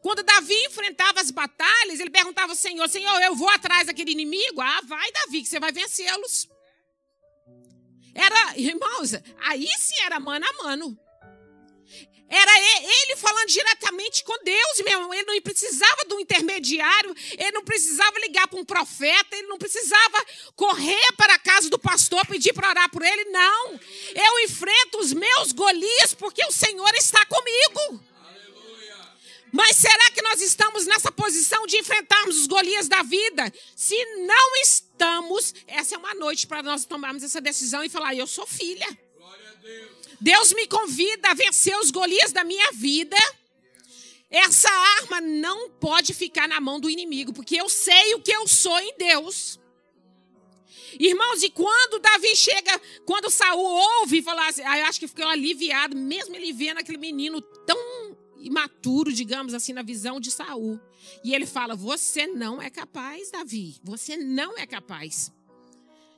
Quando 0.00 0.22
Davi 0.22 0.54
enfrentava 0.66 1.20
as 1.20 1.30
batalhas, 1.30 2.00
ele 2.00 2.10
perguntava 2.10 2.52
ao 2.52 2.56
Senhor: 2.56 2.88
Senhor, 2.88 3.20
eu 3.22 3.34
vou 3.34 3.48
atrás 3.48 3.86
daquele 3.86 4.12
inimigo? 4.12 4.60
Ah, 4.60 4.80
vai, 4.84 5.10
Davi, 5.12 5.42
que 5.42 5.48
você 5.48 5.60
vai 5.60 5.72
vencê-los. 5.72 6.48
Era, 8.14 8.58
irmãos, 8.58 9.12
aí 9.40 9.68
sim 9.78 10.00
era 10.02 10.18
mano 10.18 10.46
a 10.46 10.62
mano. 10.64 10.98
Era 12.28 12.50
ele 12.58 13.16
falando 13.16 13.46
diretamente 13.46 14.24
com 14.24 14.36
Deus 14.42 14.80
mesmo. 14.84 15.14
Ele 15.14 15.24
não 15.24 15.40
precisava 15.40 16.04
de 16.08 16.14
um 16.14 16.20
intermediário, 16.20 17.14
ele 17.38 17.52
não 17.52 17.64
precisava 17.64 18.18
ligar 18.18 18.48
para 18.48 18.58
um 18.58 18.64
profeta, 18.64 19.36
ele 19.36 19.46
não 19.46 19.58
precisava 19.58 20.26
correr 20.56 21.12
para 21.16 21.34
a 21.34 21.38
casa 21.38 21.70
do 21.70 21.78
pastor 21.78 22.26
pedir 22.26 22.52
para 22.52 22.68
orar 22.68 22.90
por 22.90 23.02
ele. 23.02 23.26
Não. 23.26 23.80
Eu 24.14 24.40
enfrento 24.40 24.98
os 24.98 25.12
meus 25.12 25.52
Golias 25.52 26.14
porque 26.14 26.44
o 26.46 26.52
Senhor 26.52 26.92
está 26.94 27.24
comigo. 27.26 28.02
Mas 29.52 29.76
será 29.76 30.10
que 30.10 30.20
nós 30.22 30.42
estamos 30.42 30.84
nessa 30.84 31.12
posição 31.12 31.64
de 31.66 31.78
enfrentarmos 31.78 32.40
os 32.40 32.46
Golias 32.48 32.88
da 32.88 33.02
vida? 33.04 33.52
Se 33.76 33.96
não 34.26 34.56
estamos, 34.62 35.54
essa 35.66 35.94
é 35.94 35.98
uma 35.98 36.14
noite 36.14 36.46
para 36.46 36.62
nós 36.62 36.84
tomarmos 36.84 37.22
essa 37.22 37.40
decisão 37.40 37.84
e 37.84 37.88
falar: 37.88 38.14
eu 38.14 38.26
sou 38.26 38.46
filha. 38.46 38.86
Deus. 40.20 40.52
Me 40.52 40.66
convida 40.66 41.30
a 41.30 41.34
vencer 41.34 41.76
os 41.78 41.90
Golias 41.90 42.32
da 42.32 42.44
minha 42.44 42.72
vida. 42.72 43.16
Essa 44.30 44.70
arma 45.00 45.20
não 45.20 45.70
pode 45.70 46.12
ficar 46.12 46.48
na 46.48 46.60
mão 46.60 46.80
do 46.80 46.90
inimigo, 46.90 47.32
porque 47.32 47.56
eu 47.56 47.68
sei 47.68 48.14
o 48.14 48.20
que 48.20 48.32
eu 48.32 48.46
sou 48.48 48.78
em 48.80 48.96
Deus. 48.96 49.58
Irmãos, 50.98 51.42
e 51.42 51.50
quando 51.50 52.00
Davi 52.00 52.34
chega, 52.34 52.80
quando 53.04 53.30
Saul 53.30 53.64
ouve 53.64 54.22
falar 54.22 54.48
assim, 54.48 54.62
eu 54.62 54.84
acho 54.86 54.98
que 54.98 55.08
ficou 55.08 55.26
aliviado, 55.26 55.96
mesmo 55.96 56.34
ele 56.34 56.52
vendo 56.52 56.78
aquele 56.78 56.98
menino 56.98 57.40
tão 57.40 58.16
imaturo, 58.38 59.12
digamos 59.12 59.52
assim, 59.52 59.72
na 59.72 59.82
visão 59.82 60.18
de 60.18 60.30
Saul. 60.30 60.80
E 61.22 61.34
ele 61.34 61.46
fala: 61.46 61.76
Você 61.76 62.26
não 62.26 62.60
é 62.60 62.70
capaz, 62.70 63.30
Davi. 63.30 63.76
Você 63.82 64.16
não 64.16 64.56
é 64.56 64.66
capaz. 64.66 65.32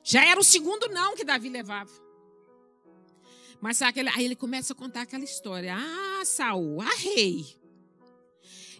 Já 0.03 0.25
era 0.25 0.39
o 0.39 0.43
segundo 0.43 0.87
não 0.89 1.15
que 1.15 1.23
Davi 1.23 1.49
levava. 1.49 1.91
Mas 3.61 3.81
aí 3.81 3.93
ele 4.23 4.35
começa 4.35 4.73
a 4.73 4.75
contar 4.75 5.01
aquela 5.01 5.23
história. 5.23 5.75
Ah, 5.75 6.23
Saul, 6.25 6.81
ah, 6.81 6.95
rei. 6.97 7.45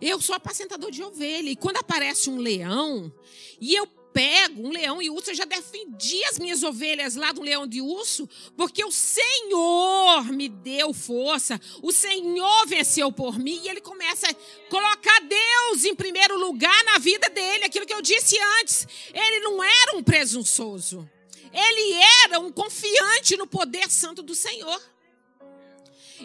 Eu 0.02 0.22
sou 0.22 0.36
apacentador 0.36 0.90
de 0.92 1.04
ovelha. 1.04 1.50
E 1.50 1.56
quando 1.56 1.78
aparece 1.78 2.30
um 2.30 2.38
leão, 2.38 3.12
e 3.60 3.76
eu 3.76 3.86
pego 4.14 4.68
um 4.68 4.72
leão 4.72 5.02
e 5.02 5.10
urso, 5.10 5.30
eu 5.30 5.36
já 5.36 5.46
defendi 5.46 6.24
as 6.26 6.40
minhas 6.40 6.64
ovelhas 6.64 7.16
lá 7.16 7.32
do 7.32 7.42
leão 7.42 7.68
de 7.68 7.82
urso, 7.82 8.28
porque 8.58 8.84
o 8.84 8.92
Senhor 8.92 10.32
me 10.32 10.50
deu 10.50 10.94
força, 10.94 11.60
o 11.82 11.92
Senhor 11.92 12.66
venceu 12.66 13.12
por 13.12 13.38
mim, 13.38 13.62
e 13.64 13.70
ele 13.70 13.82
começa 13.82 14.28
a 14.30 14.34
colocar 14.70 15.20
Deus 15.22 15.86
em 15.86 15.96
primeiro 15.96 16.38
lugar 16.38 16.84
na 16.86 16.98
vida 16.98 17.30
dele, 17.30 17.66
aquilo 17.66 17.86
que 17.86 17.94
eu 17.94 18.02
disse 18.02 18.38
antes. 18.62 18.88
Ele 19.14 19.42
não 19.42 19.64
era 19.64 19.98
um 19.98 20.04
presunçoso. 20.04 21.10
Ele 21.54 21.94
era 22.24 22.40
um 22.40 22.52
confiante 22.52 23.38
no 23.38 23.48
poder 23.48 23.90
santo 23.90 24.22
do 24.22 24.36
Senhor. 24.36 24.82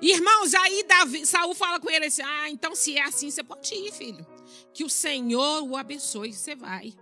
Irmãos, 0.03 0.55
aí 0.55 0.83
Davi, 0.83 1.25
Saul 1.25 1.55
fala 1.55 1.79
com 1.81 1.91
ele 1.91 2.07
assim: 2.07 2.23
Ah, 2.23 2.51
então 2.51 2.75
se 2.75 2.97
é 2.97 3.03
assim, 3.03 3.31
você 3.31 3.43
pode 3.43 3.75
ir, 3.75 3.93
filho. 3.93 4.27
Que 4.73 4.85
o 4.85 4.91
Senhor 4.91 5.63
o 5.63 5.77
abençoe, 5.77 6.33
você 6.33 6.55
vai. 6.55 6.95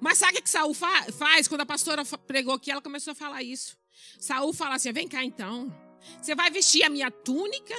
Mas 0.00 0.18
sabe 0.18 0.38
o 0.38 0.42
que 0.42 0.50
Saul 0.50 0.74
fa 0.74 1.06
faz? 1.12 1.48
Quando 1.48 1.62
a 1.62 1.66
pastora 1.66 2.04
pregou 2.26 2.54
aqui, 2.54 2.70
ela 2.70 2.82
começou 2.82 3.12
a 3.12 3.14
falar 3.14 3.42
isso. 3.42 3.76
Saul 4.18 4.52
fala 4.52 4.74
assim: 4.74 4.92
Vem 4.92 5.08
cá 5.08 5.24
então. 5.24 5.72
Você 6.20 6.34
vai 6.34 6.50
vestir 6.50 6.82
a 6.82 6.90
minha 6.90 7.10
túnica, 7.10 7.74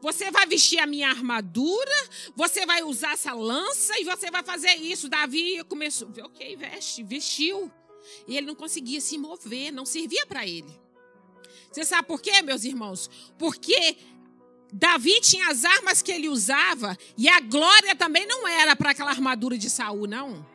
você 0.00 0.30
vai 0.30 0.46
vestir 0.46 0.80
a 0.80 0.86
minha 0.86 1.08
armadura, 1.08 2.08
você 2.34 2.66
vai 2.66 2.82
usar 2.82 3.12
essa 3.12 3.32
lança 3.32 3.98
e 4.00 4.04
você 4.04 4.30
vai 4.30 4.42
fazer 4.42 4.74
isso. 4.74 5.08
Davi 5.08 5.62
começou, 5.64 6.08
ok, 6.24 6.56
veste, 6.56 7.02
vestiu. 7.02 7.70
E 8.26 8.36
ele 8.36 8.46
não 8.46 8.54
conseguia 8.54 9.00
se 9.00 9.16
mover, 9.18 9.72
não 9.72 9.86
servia 9.86 10.26
para 10.26 10.46
ele. 10.46 10.68
Você 11.70 11.84
sabe 11.84 12.08
por 12.08 12.20
quê, 12.20 12.42
meus 12.42 12.64
irmãos? 12.64 13.10
Porque 13.38 13.96
Davi 14.72 15.20
tinha 15.20 15.48
as 15.48 15.64
armas 15.64 16.02
que 16.02 16.12
ele 16.12 16.28
usava 16.28 16.96
e 17.16 17.28
a 17.28 17.40
glória 17.40 17.94
também 17.94 18.26
não 18.26 18.46
era 18.46 18.74
para 18.74 18.90
aquela 18.90 19.10
armadura 19.10 19.56
de 19.56 19.70
Saul, 19.70 20.06
não. 20.06 20.46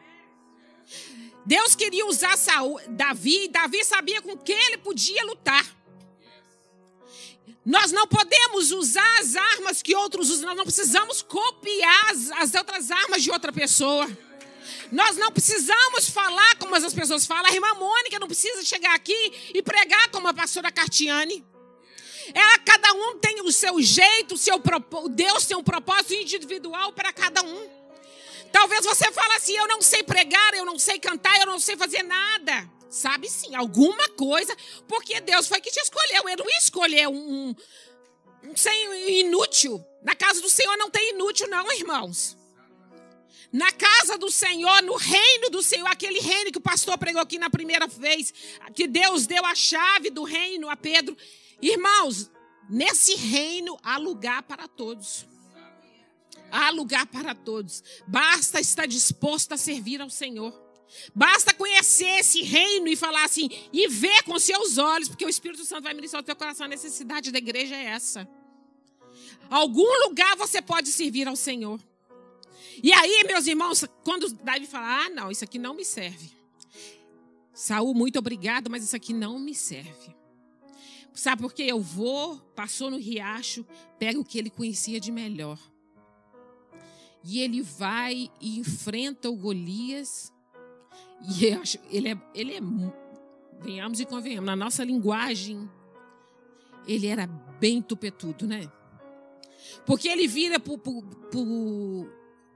Deus 1.46 1.76
queria 1.76 2.06
usar 2.06 2.38
Saul, 2.38 2.80
Davi, 2.90 3.48
Davi 3.50 3.84
sabia 3.84 4.22
com 4.22 4.38
quem 4.38 4.58
ele 4.68 4.78
podia 4.78 5.24
lutar. 5.26 5.66
Nós 7.66 7.92
não 7.92 8.06
podemos 8.06 8.72
usar 8.72 9.20
as 9.20 9.36
armas 9.36 9.82
que 9.82 9.96
outros 9.96 10.30
usam, 10.30 10.48
nós 10.48 10.58
não 10.58 10.66
precisamos 10.66 11.22
copiar 11.22 12.12
as, 12.12 12.32
as 12.32 12.54
outras 12.56 12.92
armas 12.92 13.24
de 13.24 13.32
outra 13.32 13.54
pessoa. 13.54 14.06
Nós 14.94 15.18
não 15.18 15.32
precisamos 15.32 16.08
falar 16.08 16.56
como 16.58 16.76
as 16.76 16.94
pessoas 16.94 17.26
falam. 17.26 17.48
A 17.48 17.54
irmã 17.54 17.74
Mônica 17.74 18.20
não 18.20 18.28
precisa 18.28 18.64
chegar 18.64 18.94
aqui 18.94 19.52
e 19.52 19.60
pregar 19.64 20.10
como 20.12 20.28
a 20.28 20.34
pastora 20.34 20.72
Cartiane. 20.72 21.44
Ela, 22.32 22.60
cada 22.60 22.94
um 22.94 23.18
tem 23.18 23.42
o 23.42 23.52
seu 23.52 23.82
jeito, 23.82 24.36
o 24.36 24.38
seu 24.38 24.62
Deus 25.10 25.48
tem 25.48 25.58
um 25.58 25.64
propósito 25.64 26.14
individual 26.14 26.94
para 26.94 27.12
cada 27.12 27.42
um. 27.42 27.70
Talvez 28.52 28.86
você 28.86 29.12
fale 29.12 29.34
assim: 29.34 29.58
eu 29.58 29.68
não 29.68 29.82
sei 29.82 30.04
pregar, 30.04 30.54
eu 30.54 30.64
não 30.64 30.78
sei 30.78 31.00
cantar, 31.00 31.40
eu 31.40 31.48
não 31.48 31.60
sei 31.60 31.76
fazer 31.76 32.04
nada. 32.04 32.70
Sabe 32.88 33.28
sim, 33.28 33.56
alguma 33.56 34.08
coisa, 34.10 34.56
porque 34.88 35.20
Deus 35.22 35.48
foi 35.48 35.60
que 35.60 35.72
te 35.72 35.80
escolheu. 35.80 36.30
Ele 36.30 36.44
não 36.44 36.50
escolheu 36.60 37.10
um, 37.10 37.56
um, 38.44 38.54
um 38.54 39.10
inútil. 39.10 39.84
Na 40.04 40.14
casa 40.14 40.40
do 40.40 40.50
Senhor 40.50 40.78
não 40.78 40.92
tem 40.92 41.16
inútil, 41.16 41.48
não, 41.48 41.72
irmãos. 41.72 42.38
Na 43.54 43.72
casa 43.72 44.18
do 44.18 44.32
Senhor, 44.32 44.82
no 44.82 44.96
reino 44.96 45.52
do 45.52 45.62
Senhor, 45.62 45.86
aquele 45.86 46.20
reino 46.20 46.52
que 46.52 46.58
o 46.58 46.62
pastor 46.62 46.98
pregou 46.98 47.22
aqui 47.22 47.38
na 47.38 47.52
primeira 47.52 47.86
vez, 47.86 48.34
que 48.74 48.88
Deus 48.88 49.28
deu 49.28 49.46
a 49.46 49.54
chave 49.54 50.10
do 50.10 50.24
reino 50.24 50.68
a 50.72 50.76
Pedro. 50.76 51.16
Irmãos, 51.62 52.32
nesse 52.68 53.14
reino 53.14 53.78
há 53.84 53.98
lugar 53.98 54.42
para 54.42 54.68
todos. 54.68 55.28
Há 56.52 56.72
lugar 56.72 57.06
para 57.06 57.36
todos. 57.36 57.84
Basta 58.08 58.60
estar 58.60 58.88
disposto 58.88 59.52
a 59.52 59.58
servir 59.58 60.02
ao 60.02 60.10
Senhor. 60.10 60.52
Basta 61.14 61.54
conhecer 61.54 62.20
esse 62.20 62.42
reino 62.42 62.88
e 62.88 62.96
falar 62.96 63.24
assim, 63.24 63.50
e 63.72 63.88
ver 63.88 64.24
com 64.24 64.38
seus 64.40 64.80
olhos, 64.80 65.10
porque 65.10 65.26
o 65.26 65.30
Espírito 65.30 65.64
Santo 65.64 65.84
vai 65.84 65.94
ministrar 65.94 66.24
o 66.24 66.26
teu 66.26 66.36
coração. 66.36 66.66
A 66.66 66.70
necessidade 66.70 67.32
da 67.32 67.38
igreja 67.38 67.76
é 67.76 67.86
essa. 67.86 68.28
Algum 69.48 70.08
lugar 70.08 70.36
você 70.38 70.60
pode 70.60 70.90
servir 70.90 71.28
ao 71.28 71.36
Senhor. 71.36 71.80
E 72.82 72.92
aí, 72.92 73.24
meus 73.26 73.48
irmãos, 73.48 73.86
quando 74.04 74.32
Davi 74.34 74.66
fala, 74.66 75.06
ah, 75.06 75.10
não, 75.10 75.32
isso 75.32 75.44
aqui 75.44 75.58
não 75.58 75.74
me 75.74 75.86
serve. 75.86 76.32
Saul, 77.54 77.94
muito 77.94 78.18
obrigado, 78.18 78.70
mas 78.70 78.84
isso 78.84 78.96
aqui 78.96 79.14
não 79.14 79.40
me 79.40 79.54
serve. 79.54 80.16
Sabe 81.14 81.42
por 81.44 81.54
quê? 81.54 81.64
Eu 81.64 81.80
vou, 81.80 82.38
passou 82.56 82.90
no 82.90 82.98
riacho, 82.98 83.66
pega 84.00 84.20
o 84.20 84.26
que 84.26 84.40
ele 84.40 84.50
conhecia 84.50 85.00
de 85.00 85.12
melhor. 85.12 85.60
E 87.24 87.40
ele 87.40 87.62
vai 87.62 88.30
e 88.42 88.60
enfrenta 88.60 89.30
o 89.30 89.36
Golias. 89.36 90.34
E 91.22 91.46
eu 91.46 91.62
acho, 91.62 91.78
ele 91.90 92.10
é, 92.10 92.18
ele 92.34 92.54
é, 92.56 92.60
venhamos 93.62 94.00
e 94.00 94.06
convenhamos, 94.06 94.46
na 94.46 94.56
nossa 94.56 94.84
linguagem, 94.84 95.70
ele 96.88 97.08
era 97.08 97.28
bem 97.28 97.82
tupetudo, 97.82 98.48
né? 98.48 98.70
Porque 99.86 100.08
ele 100.10 100.28
vira 100.28 100.60
para 100.60 100.74
o 100.74 102.10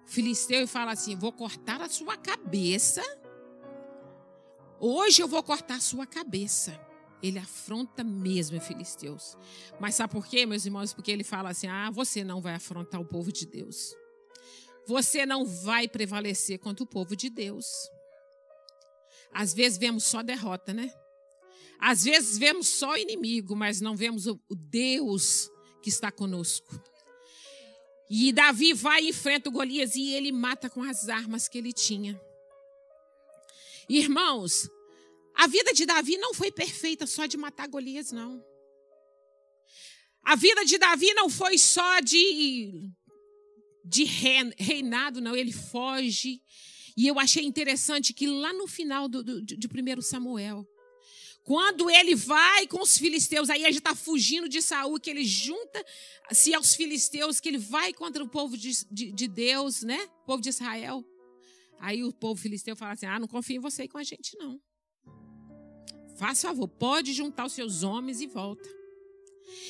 filisteu 0.08 0.64
e 0.64 0.68
fala 0.68 0.92
assim: 0.92 1.16
Vou 1.16 1.32
cortar 1.32 1.82
a 1.82 1.90
sua 1.90 2.18
cabeça. 2.18 3.04
Hoje 4.80 5.22
eu 5.22 5.28
vou 5.28 5.44
cortar 5.44 5.76
a 5.76 5.80
sua 5.80 6.08
cabeça. 6.08 6.80
Ele 7.22 7.40
afronta 7.40 8.04
mesmo 8.04 8.60
filisteus. 8.62 9.36
Mas 9.80 9.96
sabe 9.96 10.14
por 10.14 10.26
quê, 10.26 10.46
meus 10.46 10.66
irmãos? 10.66 10.94
Porque 10.94 11.12
ele 11.12 11.24
fala 11.24 11.50
assim: 11.50 11.68
ah, 11.68 11.92
você 11.92 12.24
não 12.24 12.42
vai 12.42 12.56
afrontar 12.56 13.00
o 13.00 13.06
povo 13.06 13.32
de 13.32 13.46
Deus. 13.46 13.96
Você 14.88 15.26
não 15.26 15.46
vai 15.46 15.88
prevalecer 15.88 16.60
contra 16.60 16.84
o 16.84 16.88
povo 16.88 17.16
de 17.16 17.30
Deus. 17.30 17.66
Às 19.34 19.54
vezes 19.54 19.78
vemos 19.78 20.06
só 20.06 20.24
derrota, 20.24 20.74
né? 20.74 20.92
Às 21.80 22.06
vezes 22.06 22.38
vemos 22.38 22.68
só 22.70 22.98
inimigo, 22.98 23.56
mas 23.56 23.82
não 23.82 23.96
vemos 23.96 24.26
o 24.26 24.40
Deus 24.50 25.50
que 25.82 25.90
está 25.90 26.12
conosco. 26.12 26.82
E 28.10 28.32
Davi 28.32 28.74
vai 28.74 29.04
e 29.04 29.10
enfrenta 29.10 29.50
o 29.50 29.52
Golias 29.52 29.96
e 29.96 30.14
ele 30.14 30.32
mata 30.32 30.70
com 30.70 30.82
as 30.84 31.10
armas 31.10 31.48
que 31.48 31.58
ele 31.58 31.74
tinha. 31.74 32.20
Irmãos, 33.90 34.70
a 35.36 35.48
vida 35.48 35.74
de 35.74 35.86
Davi 35.86 36.18
não 36.18 36.34
foi 36.34 36.52
perfeita 36.52 37.06
só 37.06 37.26
de 37.26 37.38
matar 37.38 37.68
Golias, 37.68 38.12
não. 38.12 38.44
A 40.24 40.36
vida 40.36 40.66
de 40.66 40.78
Davi 40.78 41.14
não 41.14 41.30
foi 41.30 41.58
só 41.58 42.00
de, 42.00 42.92
de 43.86 44.04
reinado, 44.04 45.22
não. 45.22 45.36
Ele 45.36 45.54
foge. 45.54 46.42
E 46.98 47.08
eu 47.08 47.20
achei 47.20 47.46
interessante 47.46 48.14
que 48.14 48.28
lá 48.28 48.52
no 48.52 48.68
final 48.68 49.08
do, 49.08 49.24
do, 49.24 49.42
de 49.42 49.68
1 49.68 50.02
Samuel, 50.02 50.68
quando 51.48 51.90
ele 51.90 52.14
vai 52.14 52.68
com 52.68 52.82
os 52.82 52.98
filisteus, 52.98 53.50
aí 53.50 53.64
ele 53.64 53.78
está 53.78 53.96
fugindo 53.96 54.50
de 54.50 54.62
Saul, 54.62 55.00
que 55.00 55.10
ele 55.10 55.24
junta-se 55.24 56.54
aos 56.54 56.76
filisteus, 56.76 57.40
que 57.40 57.48
ele 57.48 57.58
vai 57.58 57.94
contra 57.94 58.22
o 58.22 58.28
povo 58.28 58.58
de, 58.58 58.74
de, 58.92 59.14
de, 59.14 59.28
Deus, 59.30 59.82
né? 59.82 59.98
O 60.24 60.26
povo 60.26 60.42
de 60.42 60.50
Israel. 60.50 61.06
Aí 61.80 62.04
o 62.04 62.12
povo 62.12 62.38
filisteu 62.38 62.76
fala 62.76 62.92
assim: 62.92 63.06
Ah, 63.06 63.18
não 63.18 63.30
confio 63.30 63.56
em 63.56 63.60
você 63.60 63.84
e 63.84 63.88
com 63.88 63.98
a 63.98 64.04
gente, 64.04 64.38
não. 64.38 64.60
Faça 66.18 66.50
favor, 66.50 66.68
pode 66.68 67.14
juntar 67.14 67.46
os 67.46 67.54
seus 67.54 67.82
homens 67.82 68.20
e 68.20 68.28
volta. 68.28 68.70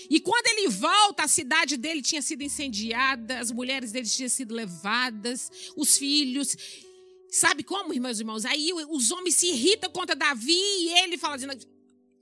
E 0.10 0.20
quando 0.20 0.48
ele 0.48 0.70
volta, 0.70 1.26
a 1.26 1.28
cidade 1.28 1.78
dele 1.78 2.02
tinha 2.02 2.24
sido 2.24 2.42
incendiada, 2.42 3.40
as 3.40 3.52
mulheres 3.52 3.92
dele 3.92 4.08
tinham 4.08 4.30
sido 4.30 4.56
levadas, 4.56 5.52
os 5.76 5.96
filhos. 5.96 6.58
Sabe 7.30 7.64
como, 7.64 7.94
e 7.94 8.00
irmãos? 8.20 8.46
Aí 8.46 8.72
os 8.90 9.12
homens 9.12 9.36
se 9.36 9.48
irritam 9.48 9.92
contra 9.92 10.16
Davi 10.16 10.54
e 10.54 11.00
ele 11.00 11.18
fala 11.18 11.36
assim, 11.36 11.46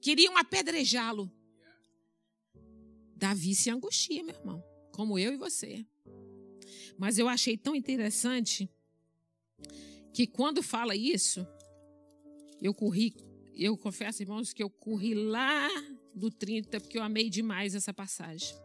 queriam 0.02 0.36
apedrejá-lo. 0.38 1.32
Davi 3.16 3.56
se 3.56 3.70
angustia, 3.70 4.24
meu 4.24 4.36
irmão, 4.36 4.64
como 4.92 5.18
eu 5.18 5.34
e 5.34 5.38
você. 5.38 5.86
Mas 6.98 7.18
eu 7.18 7.28
achei 7.28 7.58
tão 7.58 7.76
interessante 7.76 8.70
que 10.14 10.26
quando 10.26 10.64
fala 10.64 10.96
isso, 10.96 11.46
eu 12.62 12.74
corri 12.74 13.14
eu 13.56 13.78
confesso, 13.78 14.22
irmãos, 14.22 14.54
que 14.54 14.62
eu 14.62 14.70
corri 14.70 15.14
lá 15.14 15.70
do 16.14 16.30
30, 16.30 16.82
porque 16.82 16.98
eu 16.98 17.04
amei 17.04 17.30
demais 17.30 17.74
essa 17.74 17.94
passagem. 17.94 18.56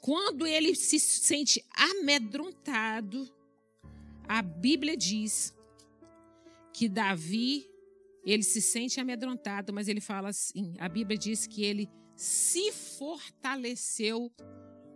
Quando 0.00 0.46
ele 0.46 0.74
se 0.74 1.00
sente 1.00 1.64
amedrontado, 1.72 3.26
a 4.28 4.42
Bíblia 4.42 4.96
diz 4.96 5.54
que 6.72 6.88
Davi, 6.88 7.70
ele 8.24 8.42
se 8.42 8.60
sente 8.60 9.00
amedrontado, 9.00 9.72
mas 9.72 9.88
ele 9.88 10.00
fala 10.00 10.28
assim: 10.28 10.74
a 10.78 10.88
Bíblia 10.88 11.16
diz 11.16 11.46
que 11.46 11.64
ele 11.64 11.88
se 12.16 12.72
fortaleceu 12.72 14.32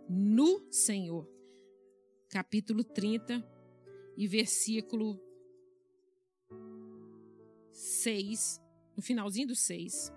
no 0.09 0.67
Senhor. 0.71 1.29
Capítulo 2.29 2.83
30 2.83 3.43
e 4.17 4.27
versículo 4.27 5.19
6, 7.71 8.61
no 8.95 9.01
finalzinho 9.01 9.47
do 9.47 9.55
6. 9.55 10.11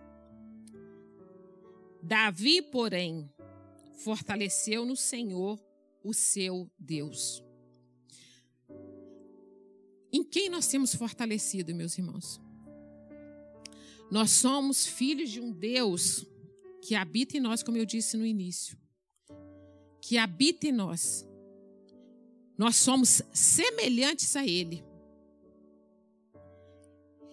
Davi, 2.02 2.60
porém, 2.60 3.30
fortaleceu 3.94 4.84
no 4.84 4.96
Senhor 4.96 5.62
o 6.02 6.12
seu 6.12 6.68
Deus. 6.78 7.42
Em 10.32 10.40
quem 10.40 10.48
nós 10.48 10.66
temos 10.66 10.94
fortalecido, 10.94 11.74
meus 11.74 11.98
irmãos? 11.98 12.40
Nós 14.10 14.30
somos 14.30 14.86
filhos 14.86 15.28
de 15.28 15.38
um 15.38 15.52
Deus 15.52 16.24
que 16.80 16.94
habita 16.94 17.36
em 17.36 17.40
nós, 17.40 17.62
como 17.62 17.76
eu 17.76 17.84
disse 17.84 18.16
no 18.16 18.24
início. 18.24 18.74
Que 20.00 20.16
habita 20.16 20.66
em 20.66 20.72
nós. 20.72 21.28
Nós 22.56 22.76
somos 22.76 23.20
semelhantes 23.30 24.34
a 24.34 24.46
Ele. 24.46 24.82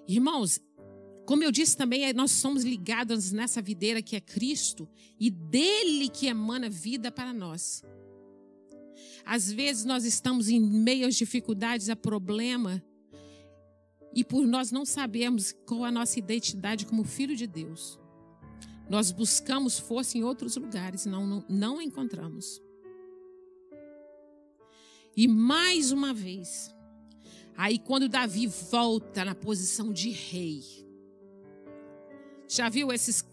Irmãos, 0.06 0.60
como 1.26 1.42
eu 1.42 1.54
disse 1.54 1.78
também, 1.78 2.04
é, 2.04 2.12
nós 2.12 2.32
somos 2.32 2.66
ligados 2.66 3.32
nessa 3.32 3.62
videira 3.62 4.02
que 4.02 4.18
é 4.18 4.20
Cristo 4.20 4.90
e 5.18 5.32
dele 5.32 6.10
que 6.10 6.28
emana 6.28 6.70
vida 6.70 7.10
para 7.10 7.32
nós. 7.32 7.82
Às 9.24 9.50
vezes 9.50 9.86
nós 9.86 10.04
estamos 10.04 10.50
em 10.50 10.60
meio 10.60 11.08
às 11.08 11.16
dificuldades, 11.16 11.88
a 11.88 11.96
problema, 11.96 12.84
e 14.14 14.24
por 14.24 14.46
nós 14.46 14.72
não 14.72 14.86
sabermos 14.86 15.54
qual 15.66 15.84
a 15.84 15.92
nossa 15.92 16.18
identidade 16.20 16.86
como 16.86 17.04
filho 17.04 17.36
de 17.36 17.46
Deus, 17.48 18.00
nós 18.90 19.12
buscamos 19.12 19.78
força 19.78 20.18
em 20.18 20.24
outros 20.24 20.56
lugares, 20.56 21.06
não, 21.06 21.26
não, 21.28 21.46
não 21.48 21.82
encontramos. 21.82 22.62
E 25.16 25.28
mais 25.28 25.92
uma 25.92 26.14
vez, 26.14 26.74
Aí 27.60 27.78
quando 27.78 28.08
Davi 28.08 28.48
volta 28.48 29.26
na 29.26 29.36
posição 29.36 29.92
de 29.92 30.12
rei, 30.12 30.64
já 32.48 32.70
viu 32.70 32.90
esses 32.90 33.26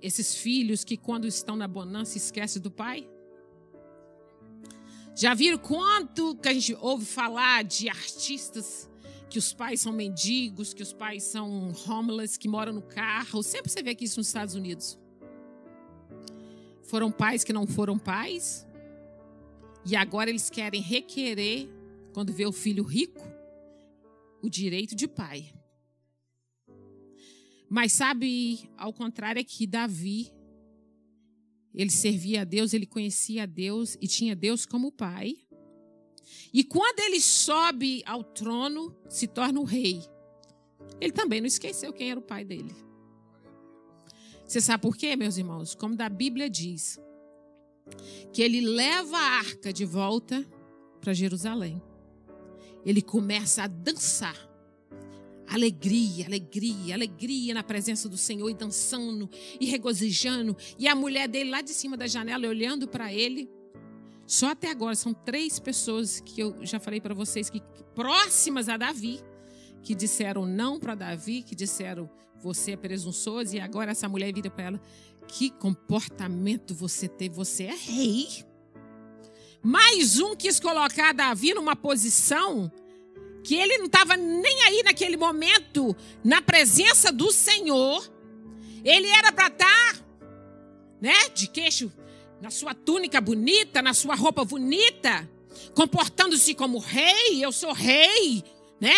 esses 0.00 0.36
filhos 0.36 0.84
que 0.84 0.96
quando 0.96 1.26
estão 1.26 1.56
na 1.56 1.66
bonança 1.66 2.16
esquecem 2.16 2.62
do 2.62 2.70
pai? 2.70 3.10
Já 5.16 5.34
viram 5.34 5.58
quanto 5.58 6.36
que 6.36 6.48
a 6.48 6.54
gente 6.54 6.74
ouve 6.80 7.04
falar 7.04 7.64
de 7.64 7.88
artistas 7.88 8.88
que 9.30 9.38
os 9.38 9.52
pais 9.52 9.80
são 9.80 9.92
mendigos, 9.92 10.74
que 10.74 10.82
os 10.82 10.92
pais 10.92 11.22
são 11.22 11.72
homeless, 11.88 12.38
que 12.38 12.48
moram 12.48 12.72
no 12.72 12.82
carro? 12.82 13.42
Sempre 13.42 13.70
você 13.70 13.82
vê 13.82 13.90
aqui 13.90 14.04
isso 14.04 14.18
nos 14.18 14.26
Estados 14.26 14.56
Unidos. 14.56 14.98
Foram 16.82 17.12
pais 17.12 17.44
que 17.44 17.52
não 17.52 17.66
foram 17.66 17.96
pais 17.96 18.66
e 19.86 19.96
agora 19.96 20.28
eles 20.28 20.50
querem 20.50 20.82
requerer, 20.82 21.68
quando 22.12 22.32
vê 22.32 22.44
o 22.44 22.52
filho 22.52 22.82
rico, 22.82 23.22
o 24.42 24.50
direito 24.50 24.94
de 24.94 25.06
pai. 25.06 25.54
Mas 27.68 27.92
sabe, 27.92 28.68
ao 28.76 28.92
contrário, 28.92 29.38
é 29.38 29.44
que 29.44 29.66
Davi, 29.66 30.32
ele 31.72 31.90
servia 31.90 32.40
a 32.40 32.44
Deus, 32.44 32.74
ele 32.74 32.86
conhecia 32.86 33.44
a 33.44 33.46
Deus 33.46 33.96
e 34.00 34.08
tinha 34.08 34.34
Deus 34.34 34.66
como 34.66 34.90
pai. 34.90 35.36
E 36.52 36.64
quando 36.64 37.00
ele 37.00 37.20
sobe 37.20 38.02
ao 38.06 38.24
trono, 38.24 38.96
se 39.08 39.26
torna 39.26 39.60
o 39.60 39.64
rei. 39.64 40.02
Ele 41.00 41.12
também 41.12 41.40
não 41.40 41.46
esqueceu 41.46 41.92
quem 41.92 42.10
era 42.10 42.20
o 42.20 42.22
pai 42.22 42.44
dele. 42.44 42.74
Você 44.44 44.60
sabe 44.60 44.82
por 44.82 44.96
quê, 44.96 45.14
meus 45.14 45.36
irmãos? 45.36 45.74
Como 45.74 45.94
da 45.94 46.08
Bíblia 46.08 46.50
diz, 46.50 46.98
que 48.32 48.42
ele 48.42 48.60
leva 48.60 49.16
a 49.16 49.38
arca 49.38 49.72
de 49.72 49.84
volta 49.84 50.44
para 51.00 51.14
Jerusalém. 51.14 51.80
Ele 52.84 53.00
começa 53.00 53.62
a 53.62 53.66
dançar 53.66 54.50
alegria, 55.46 56.26
alegria, 56.26 56.94
alegria 56.94 57.54
na 57.54 57.62
presença 57.62 58.08
do 58.08 58.16
Senhor 58.16 58.48
e 58.48 58.54
dançando 58.54 59.28
e 59.60 59.66
regozijando. 59.66 60.56
E 60.78 60.86
a 60.86 60.94
mulher 60.94 61.28
dele 61.28 61.50
lá 61.50 61.60
de 61.60 61.74
cima 61.74 61.96
da 61.96 62.06
janela 62.06 62.48
olhando 62.48 62.86
para 62.86 63.12
ele. 63.12 63.50
Só 64.30 64.50
até 64.50 64.70
agora 64.70 64.94
são 64.94 65.12
três 65.12 65.58
pessoas 65.58 66.20
que 66.20 66.40
eu 66.40 66.64
já 66.64 66.78
falei 66.78 67.00
para 67.00 67.12
vocês 67.12 67.50
que 67.50 67.60
próximas 67.96 68.68
a 68.68 68.76
Davi, 68.76 69.20
que 69.82 69.92
disseram 69.92 70.46
não 70.46 70.78
para 70.78 70.94
Davi, 70.94 71.42
que 71.42 71.52
disseram 71.52 72.08
você 72.40 72.70
é 72.70 72.76
presunçoso 72.76 73.56
e 73.56 73.58
agora 73.58 73.90
essa 73.90 74.08
mulher 74.08 74.32
vira 74.32 74.48
para 74.48 74.66
ela, 74.66 74.82
que 75.26 75.50
comportamento 75.50 76.72
você 76.76 77.08
teve, 77.08 77.34
você 77.34 77.64
é 77.64 77.74
rei. 77.74 78.28
Mais 79.64 80.20
um 80.20 80.36
quis 80.36 80.60
colocar 80.60 81.12
Davi 81.12 81.52
numa 81.52 81.74
posição 81.74 82.70
que 83.42 83.56
ele 83.56 83.78
não 83.78 83.86
estava 83.86 84.16
nem 84.16 84.62
aí 84.62 84.84
naquele 84.84 85.16
momento 85.16 85.96
na 86.22 86.40
presença 86.40 87.10
do 87.10 87.32
Senhor. 87.32 88.08
Ele 88.84 89.08
era 89.08 89.32
para 89.32 89.48
estar, 89.48 89.94
tá, 89.96 90.04
né, 91.00 91.28
de 91.34 91.48
queixo, 91.48 91.92
na 92.40 92.50
sua 92.50 92.74
túnica 92.74 93.20
bonita, 93.20 93.82
na 93.82 93.92
sua 93.92 94.14
roupa 94.14 94.44
bonita, 94.44 95.28
comportando-se 95.74 96.54
como 96.54 96.78
rei, 96.78 97.44
eu 97.44 97.52
sou 97.52 97.72
rei, 97.72 98.42
né? 98.80 98.94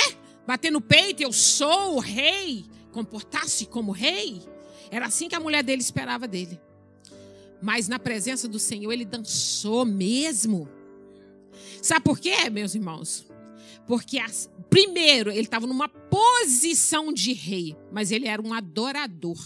Bater 0.47 0.71
no 0.71 0.81
peito, 0.81 1.23
eu 1.23 1.33
sou 1.33 1.97
o 1.97 1.99
rei, 1.99 2.65
comportar-se 2.93 3.67
como 3.67 3.93
rei. 3.93 4.43
Era 4.91 5.07
assim 5.07 5.29
que 5.29 5.35
a 5.35 5.41
mulher 5.41 5.63
dele 5.63 5.83
esperava 5.83 6.29
dele. 6.29 6.61
Mas 7.61 7.89
na 7.89 7.99
presença 7.99 8.49
do 8.49 8.59
Senhor 8.59 8.93
ele 8.93 9.05
dançou 9.05 9.85
mesmo. 9.85 10.69
Sabe 11.81 12.05
por 12.05 12.19
quê, 12.19 12.51
meus 12.51 12.75
irmãos? 12.75 13.27
Porque, 13.87 14.19
as, 14.19 14.51
primeiro, 14.71 15.31
ele 15.31 15.41
estava 15.41 15.67
numa 15.67 15.89
posição 15.89 17.13
de 17.13 17.33
rei, 17.33 17.77
mas 17.91 18.11
ele 18.13 18.29
era 18.29 18.41
um 18.41 18.53
adorador. 18.53 19.37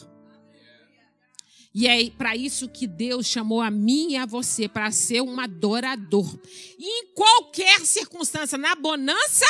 E 1.78 1.86
é 1.86 2.08
para 2.08 2.34
isso 2.34 2.70
que 2.70 2.86
Deus 2.86 3.26
chamou 3.26 3.60
a 3.60 3.70
mim 3.70 4.12
e 4.12 4.16
a 4.16 4.24
você, 4.24 4.66
para 4.66 4.90
ser 4.90 5.20
um 5.20 5.38
adorador. 5.38 6.26
Em 6.78 7.12
qualquer 7.12 7.84
circunstância, 7.84 8.56
na 8.56 8.74
bonança, 8.74 9.44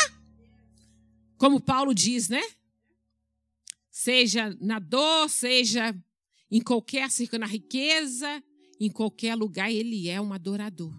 como 1.39 1.61
Paulo 1.61 1.95
diz, 1.95 2.29
né? 2.29 2.43
Seja 3.93 4.53
na 4.61 4.81
dor, 4.81 5.31
seja 5.31 5.95
em 6.51 6.61
qualquer 6.61 7.13
circunstância, 7.13 7.39
na 7.39 7.47
riqueza, 7.47 8.43
em 8.81 8.91
qualquer 8.91 9.37
lugar, 9.37 9.71
ele 9.71 10.09
é 10.09 10.21
um 10.21 10.33
adorador. 10.33 10.93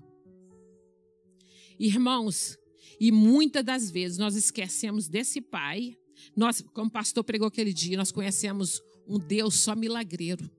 Irmãos, 1.77 2.57
e 3.01 3.11
muitas 3.11 3.65
das 3.65 3.91
vezes 3.91 4.17
nós 4.17 4.37
esquecemos 4.37 5.09
desse 5.09 5.41
Pai. 5.41 5.97
Nós, 6.33 6.61
como 6.73 6.87
o 6.87 6.91
pastor 6.91 7.25
pregou 7.25 7.49
aquele 7.49 7.73
dia, 7.73 7.97
nós 7.97 8.13
conhecemos 8.13 8.81
um 9.05 9.19
Deus 9.19 9.55
só 9.55 9.75
milagreiro. 9.75 10.49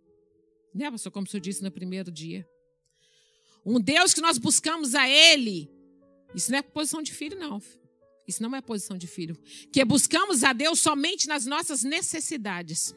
Né, 0.75 0.91
pastor? 0.91 1.13
Como 1.13 1.27
o 1.27 1.31
senhor 1.31 1.41
disse 1.41 1.63
no 1.63 1.71
primeiro 1.71 2.11
dia. 2.11 2.47
Um 3.65 3.81
Deus 3.81 4.15
que 4.15 4.21
nós 4.21 4.39
buscamos 4.39 4.95
a 4.95 5.09
Ele. 5.09 5.71
Isso 6.35 6.51
não 6.51 6.59
é 6.59 6.63
posição 6.63 7.03
de 7.03 7.13
filho, 7.13 7.39
não. 7.39 7.61
Isso 8.27 8.43
não 8.43 8.55
é 8.55 8.61
posição 8.61 8.99
de 8.99 9.07
filho. 9.07 9.37
Que 9.73 9.85
buscamos 9.85 10.45
a 10.45 10.53
Deus 10.53 10.81
somente 10.81 11.27
nas 11.27 11.47
nossas 11.47 11.83
necessidades. 11.83 12.95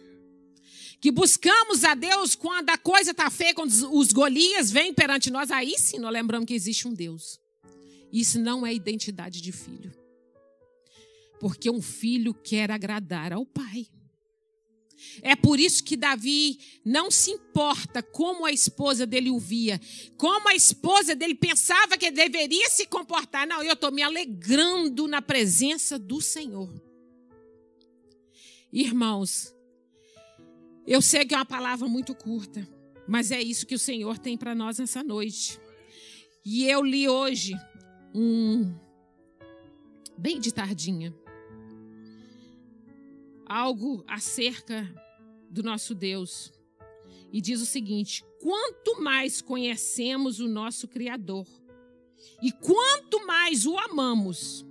Que 0.99 1.09
buscamos 1.09 1.83
a 1.83 1.95
Deus 1.95 2.35
quando 2.35 2.69
a 2.69 2.77
coisa 2.77 3.11
está 3.11 3.29
feia, 3.29 3.53
quando 3.53 3.71
os 3.97 4.11
Golias 4.11 4.69
vêm 4.69 4.93
perante 4.93 5.31
nós. 5.31 5.49
Aí 5.49 5.77
sim 5.77 5.97
nós 5.97 6.11
lembramos 6.11 6.45
que 6.45 6.53
existe 6.53 6.87
um 6.87 6.93
Deus. 6.93 7.39
Isso 8.11 8.39
não 8.39 8.65
é 8.65 8.73
identidade 8.73 9.41
de 9.41 9.51
filho. 9.51 9.91
Porque 11.39 11.69
um 11.69 11.81
filho 11.81 12.33
quer 12.33 12.69
agradar 12.69 13.33
ao 13.33 13.45
pai. 13.45 13.87
É 15.21 15.35
por 15.35 15.59
isso 15.59 15.83
que 15.83 15.97
Davi 15.97 16.59
não 16.85 17.11
se 17.11 17.31
importa 17.31 18.01
como 18.01 18.45
a 18.45 18.51
esposa 18.51 19.05
dele 19.05 19.29
o 19.29 19.39
via, 19.39 19.79
como 20.17 20.49
a 20.49 20.55
esposa 20.55 21.15
dele 21.15 21.35
pensava 21.35 21.97
que 21.97 22.11
deveria 22.11 22.69
se 22.69 22.85
comportar. 22.85 23.47
Não, 23.47 23.63
eu 23.63 23.73
estou 23.73 23.91
me 23.91 24.01
alegrando 24.01 25.07
na 25.07 25.21
presença 25.21 25.97
do 25.99 26.21
Senhor. 26.21 26.73
Irmãos, 28.71 29.53
eu 30.87 31.01
sei 31.01 31.25
que 31.25 31.33
é 31.33 31.37
uma 31.37 31.45
palavra 31.45 31.87
muito 31.87 32.15
curta, 32.15 32.67
mas 33.07 33.31
é 33.31 33.41
isso 33.41 33.67
que 33.67 33.75
o 33.75 33.79
Senhor 33.79 34.17
tem 34.17 34.37
para 34.37 34.55
nós 34.55 34.79
nessa 34.79 35.03
noite. 35.03 35.59
E 36.43 36.65
eu 36.65 36.83
li 36.83 37.07
hoje 37.07 37.53
um 38.13 38.73
bem 40.17 40.39
de 40.39 40.53
tardinha, 40.53 41.13
algo 43.51 44.01
acerca 44.07 44.89
do 45.49 45.61
nosso 45.61 45.93
Deus. 45.93 46.53
E 47.31 47.41
diz 47.41 47.61
o 47.61 47.65
seguinte: 47.65 48.23
quanto 48.39 49.01
mais 49.01 49.41
conhecemos 49.41 50.39
o 50.39 50.47
nosso 50.47 50.87
Criador 50.87 51.45
e 52.41 52.51
quanto 52.51 53.25
mais 53.27 53.65
o 53.65 53.77
amamos, 53.77 54.65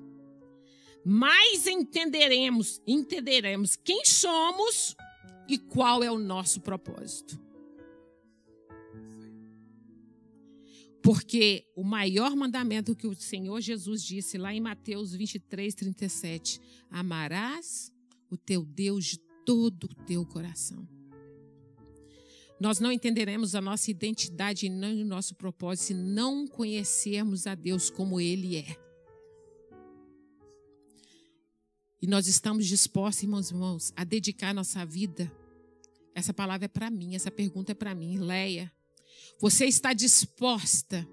mais 1.05 1.67
entenderemos, 1.67 2.81
entenderemos 2.87 3.77
quem 3.77 4.05
somos 4.05 4.97
e 5.47 5.59
qual 5.59 6.03
é 6.03 6.11
o 6.11 6.19
nosso 6.19 6.61
propósito. 6.61 7.39
Porque 11.03 11.67
o 11.75 11.83
maior 11.83 12.37
mandamento 12.37 12.95
que 12.95 13.07
o 13.07 13.15
Senhor 13.15 13.61
Jesus 13.61 14.03
disse 14.03 14.37
lá 14.37 14.55
em 14.55 14.61
Mateus 14.61 15.15
23, 15.15 15.75
37, 15.75 16.61
amarás 16.91 17.91
o 18.31 18.37
teu 18.37 18.65
Deus 18.65 19.05
de 19.05 19.19
todo 19.45 19.85
o 19.85 19.95
teu 20.07 20.25
coração. 20.25 20.89
Nós 22.61 22.79
não 22.79 22.93
entenderemos 22.93 23.55
a 23.55 23.61
nossa 23.61 23.91
identidade 23.91 24.67
e 24.67 24.69
nem 24.69 25.03
o 25.03 25.07
nosso 25.07 25.35
propósito 25.35 25.87
se 25.87 25.95
não 25.95 26.47
conhecermos 26.47 27.47
a 27.47 27.55
Deus 27.55 27.89
como 27.89 28.21
Ele 28.21 28.57
é. 28.57 28.77
E 32.03 32.07
nós 32.07 32.27
estamos 32.27 32.67
dispostos, 32.67 33.23
irmãos 33.23 33.51
e 33.51 33.55
irmãos, 33.55 33.93
a 33.97 34.05
dedicar 34.05 34.55
nossa 34.55 34.85
vida. 34.85 35.31
Essa 36.15 36.35
palavra 36.35 36.67
é 36.67 36.69
para 36.69 36.91
mim, 36.91 37.15
essa 37.15 37.31
pergunta 37.31 37.73
é 37.73 37.75
para 37.75 37.95
mim, 37.95 38.19
Leia. 38.19 38.71
Você 39.39 39.65
está 39.65 39.93
disposta 39.95 41.09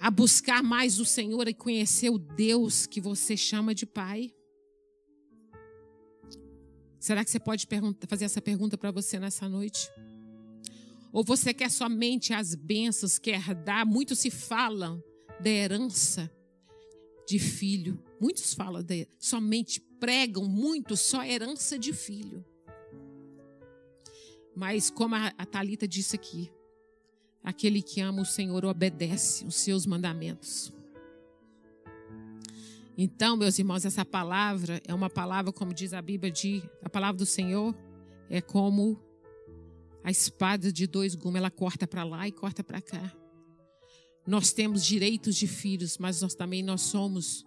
a 0.00 0.10
buscar 0.10 0.62
mais 0.62 0.98
o 0.98 1.04
Senhor 1.04 1.46
e 1.46 1.54
conhecer 1.54 2.08
o 2.08 2.18
Deus 2.18 2.86
que 2.86 3.00
você 3.00 3.36
chama 3.36 3.74
de 3.74 3.84
Pai? 3.84 4.32
Será 6.98 7.24
que 7.24 7.30
você 7.30 7.38
pode 7.38 7.66
fazer 8.08 8.24
essa 8.24 8.42
pergunta 8.42 8.76
para 8.76 8.90
você 8.90 9.18
nessa 9.18 9.48
noite? 9.48 9.90
Ou 11.12 11.24
você 11.24 11.54
quer 11.54 11.70
somente 11.70 12.32
as 12.32 12.54
bênçãos, 12.54 13.18
quer 13.18 13.54
dar? 13.54 13.86
Muitos 13.86 14.18
se 14.18 14.30
falam 14.30 15.02
da 15.40 15.48
herança 15.48 16.30
de 17.26 17.38
filho. 17.38 18.02
Muitos 18.20 18.52
falam 18.52 18.82
de, 18.82 19.08
somente 19.18 19.80
pregam 19.80 20.44
muito 20.46 20.96
só 20.96 21.24
herança 21.24 21.78
de 21.78 21.92
filho. 21.92 22.44
Mas 24.54 24.90
como 24.90 25.14
a, 25.14 25.32
a 25.38 25.46
Talita 25.46 25.86
disse 25.86 26.16
aqui, 26.16 26.50
Aquele 27.42 27.80
que 27.80 28.00
ama 28.00 28.22
o 28.22 28.26
Senhor 28.26 28.64
obedece 28.64 29.44
os 29.46 29.54
seus 29.54 29.86
mandamentos. 29.86 30.72
Então, 33.00 33.36
meus 33.36 33.56
irmãos, 33.56 33.84
essa 33.84 34.04
palavra 34.04 34.82
é 34.84 34.92
uma 34.92 35.08
palavra, 35.08 35.52
como 35.52 35.72
diz 35.72 35.92
a 35.92 36.02
Bíblia, 36.02 36.32
de, 36.32 36.60
a 36.82 36.90
palavra 36.90 37.16
do 37.16 37.24
Senhor 37.24 37.72
é 38.28 38.40
como 38.40 39.00
A 40.02 40.10
espada 40.10 40.72
de 40.72 40.86
dois 40.86 41.14
gumes, 41.14 41.38
ela 41.38 41.50
corta 41.50 41.86
para 41.86 42.02
lá 42.02 42.26
e 42.26 42.32
corta 42.32 42.64
para 42.64 42.80
cá. 42.80 43.14
Nós 44.26 44.52
temos 44.52 44.84
direitos 44.84 45.36
de 45.36 45.46
filhos, 45.46 45.96
mas 45.96 46.20
nós 46.22 46.34
também 46.34 46.60
nós 46.60 46.80
somos 46.82 47.44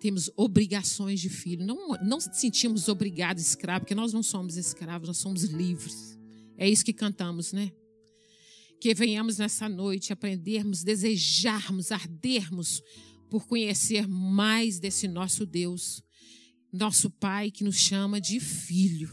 temos 0.00 0.28
obrigações 0.36 1.20
de 1.20 1.28
filho. 1.28 1.64
Não 1.64 1.90
não 2.02 2.18
sentimos 2.18 2.88
obrigados 2.88 3.46
escravos, 3.46 3.82
porque 3.82 3.94
nós 3.94 4.12
não 4.12 4.24
somos 4.24 4.56
escravos, 4.56 5.06
nós 5.06 5.18
somos 5.18 5.44
livres. 5.44 6.18
É 6.58 6.68
isso 6.68 6.84
que 6.84 6.92
cantamos, 6.92 7.52
né? 7.52 7.70
Que 8.80 8.92
venhamos 8.92 9.38
nessa 9.38 9.68
noite 9.68 10.12
aprendermos, 10.12 10.82
desejarmos, 10.82 11.92
ardermos 11.92 12.82
por 13.34 13.48
conhecer 13.48 14.06
mais 14.06 14.78
desse 14.78 15.08
nosso 15.08 15.44
Deus, 15.44 16.04
nosso 16.72 17.10
Pai 17.10 17.50
que 17.50 17.64
nos 17.64 17.74
chama 17.74 18.20
de 18.20 18.38
filho. 18.38 19.12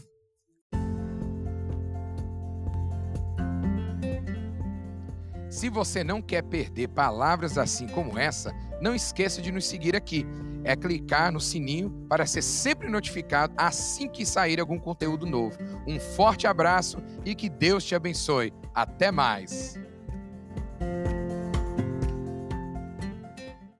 Se 5.50 5.68
você 5.68 6.04
não 6.04 6.22
quer 6.22 6.42
perder 6.44 6.90
palavras 6.90 7.58
assim 7.58 7.88
como 7.88 8.16
essa, 8.16 8.52
não 8.80 8.94
esqueça 8.94 9.42
de 9.42 9.50
nos 9.50 9.66
seguir 9.66 9.96
aqui. 9.96 10.24
É 10.62 10.76
clicar 10.76 11.32
no 11.32 11.40
sininho 11.40 11.90
para 12.08 12.24
ser 12.24 12.42
sempre 12.42 12.88
notificado 12.88 13.52
assim 13.56 14.08
que 14.08 14.24
sair 14.24 14.60
algum 14.60 14.78
conteúdo 14.78 15.26
novo. 15.26 15.58
Um 15.84 15.98
forte 15.98 16.46
abraço 16.46 16.98
e 17.24 17.34
que 17.34 17.48
Deus 17.48 17.82
te 17.82 17.96
abençoe. 17.96 18.52
Até 18.72 19.10
mais! 19.10 19.76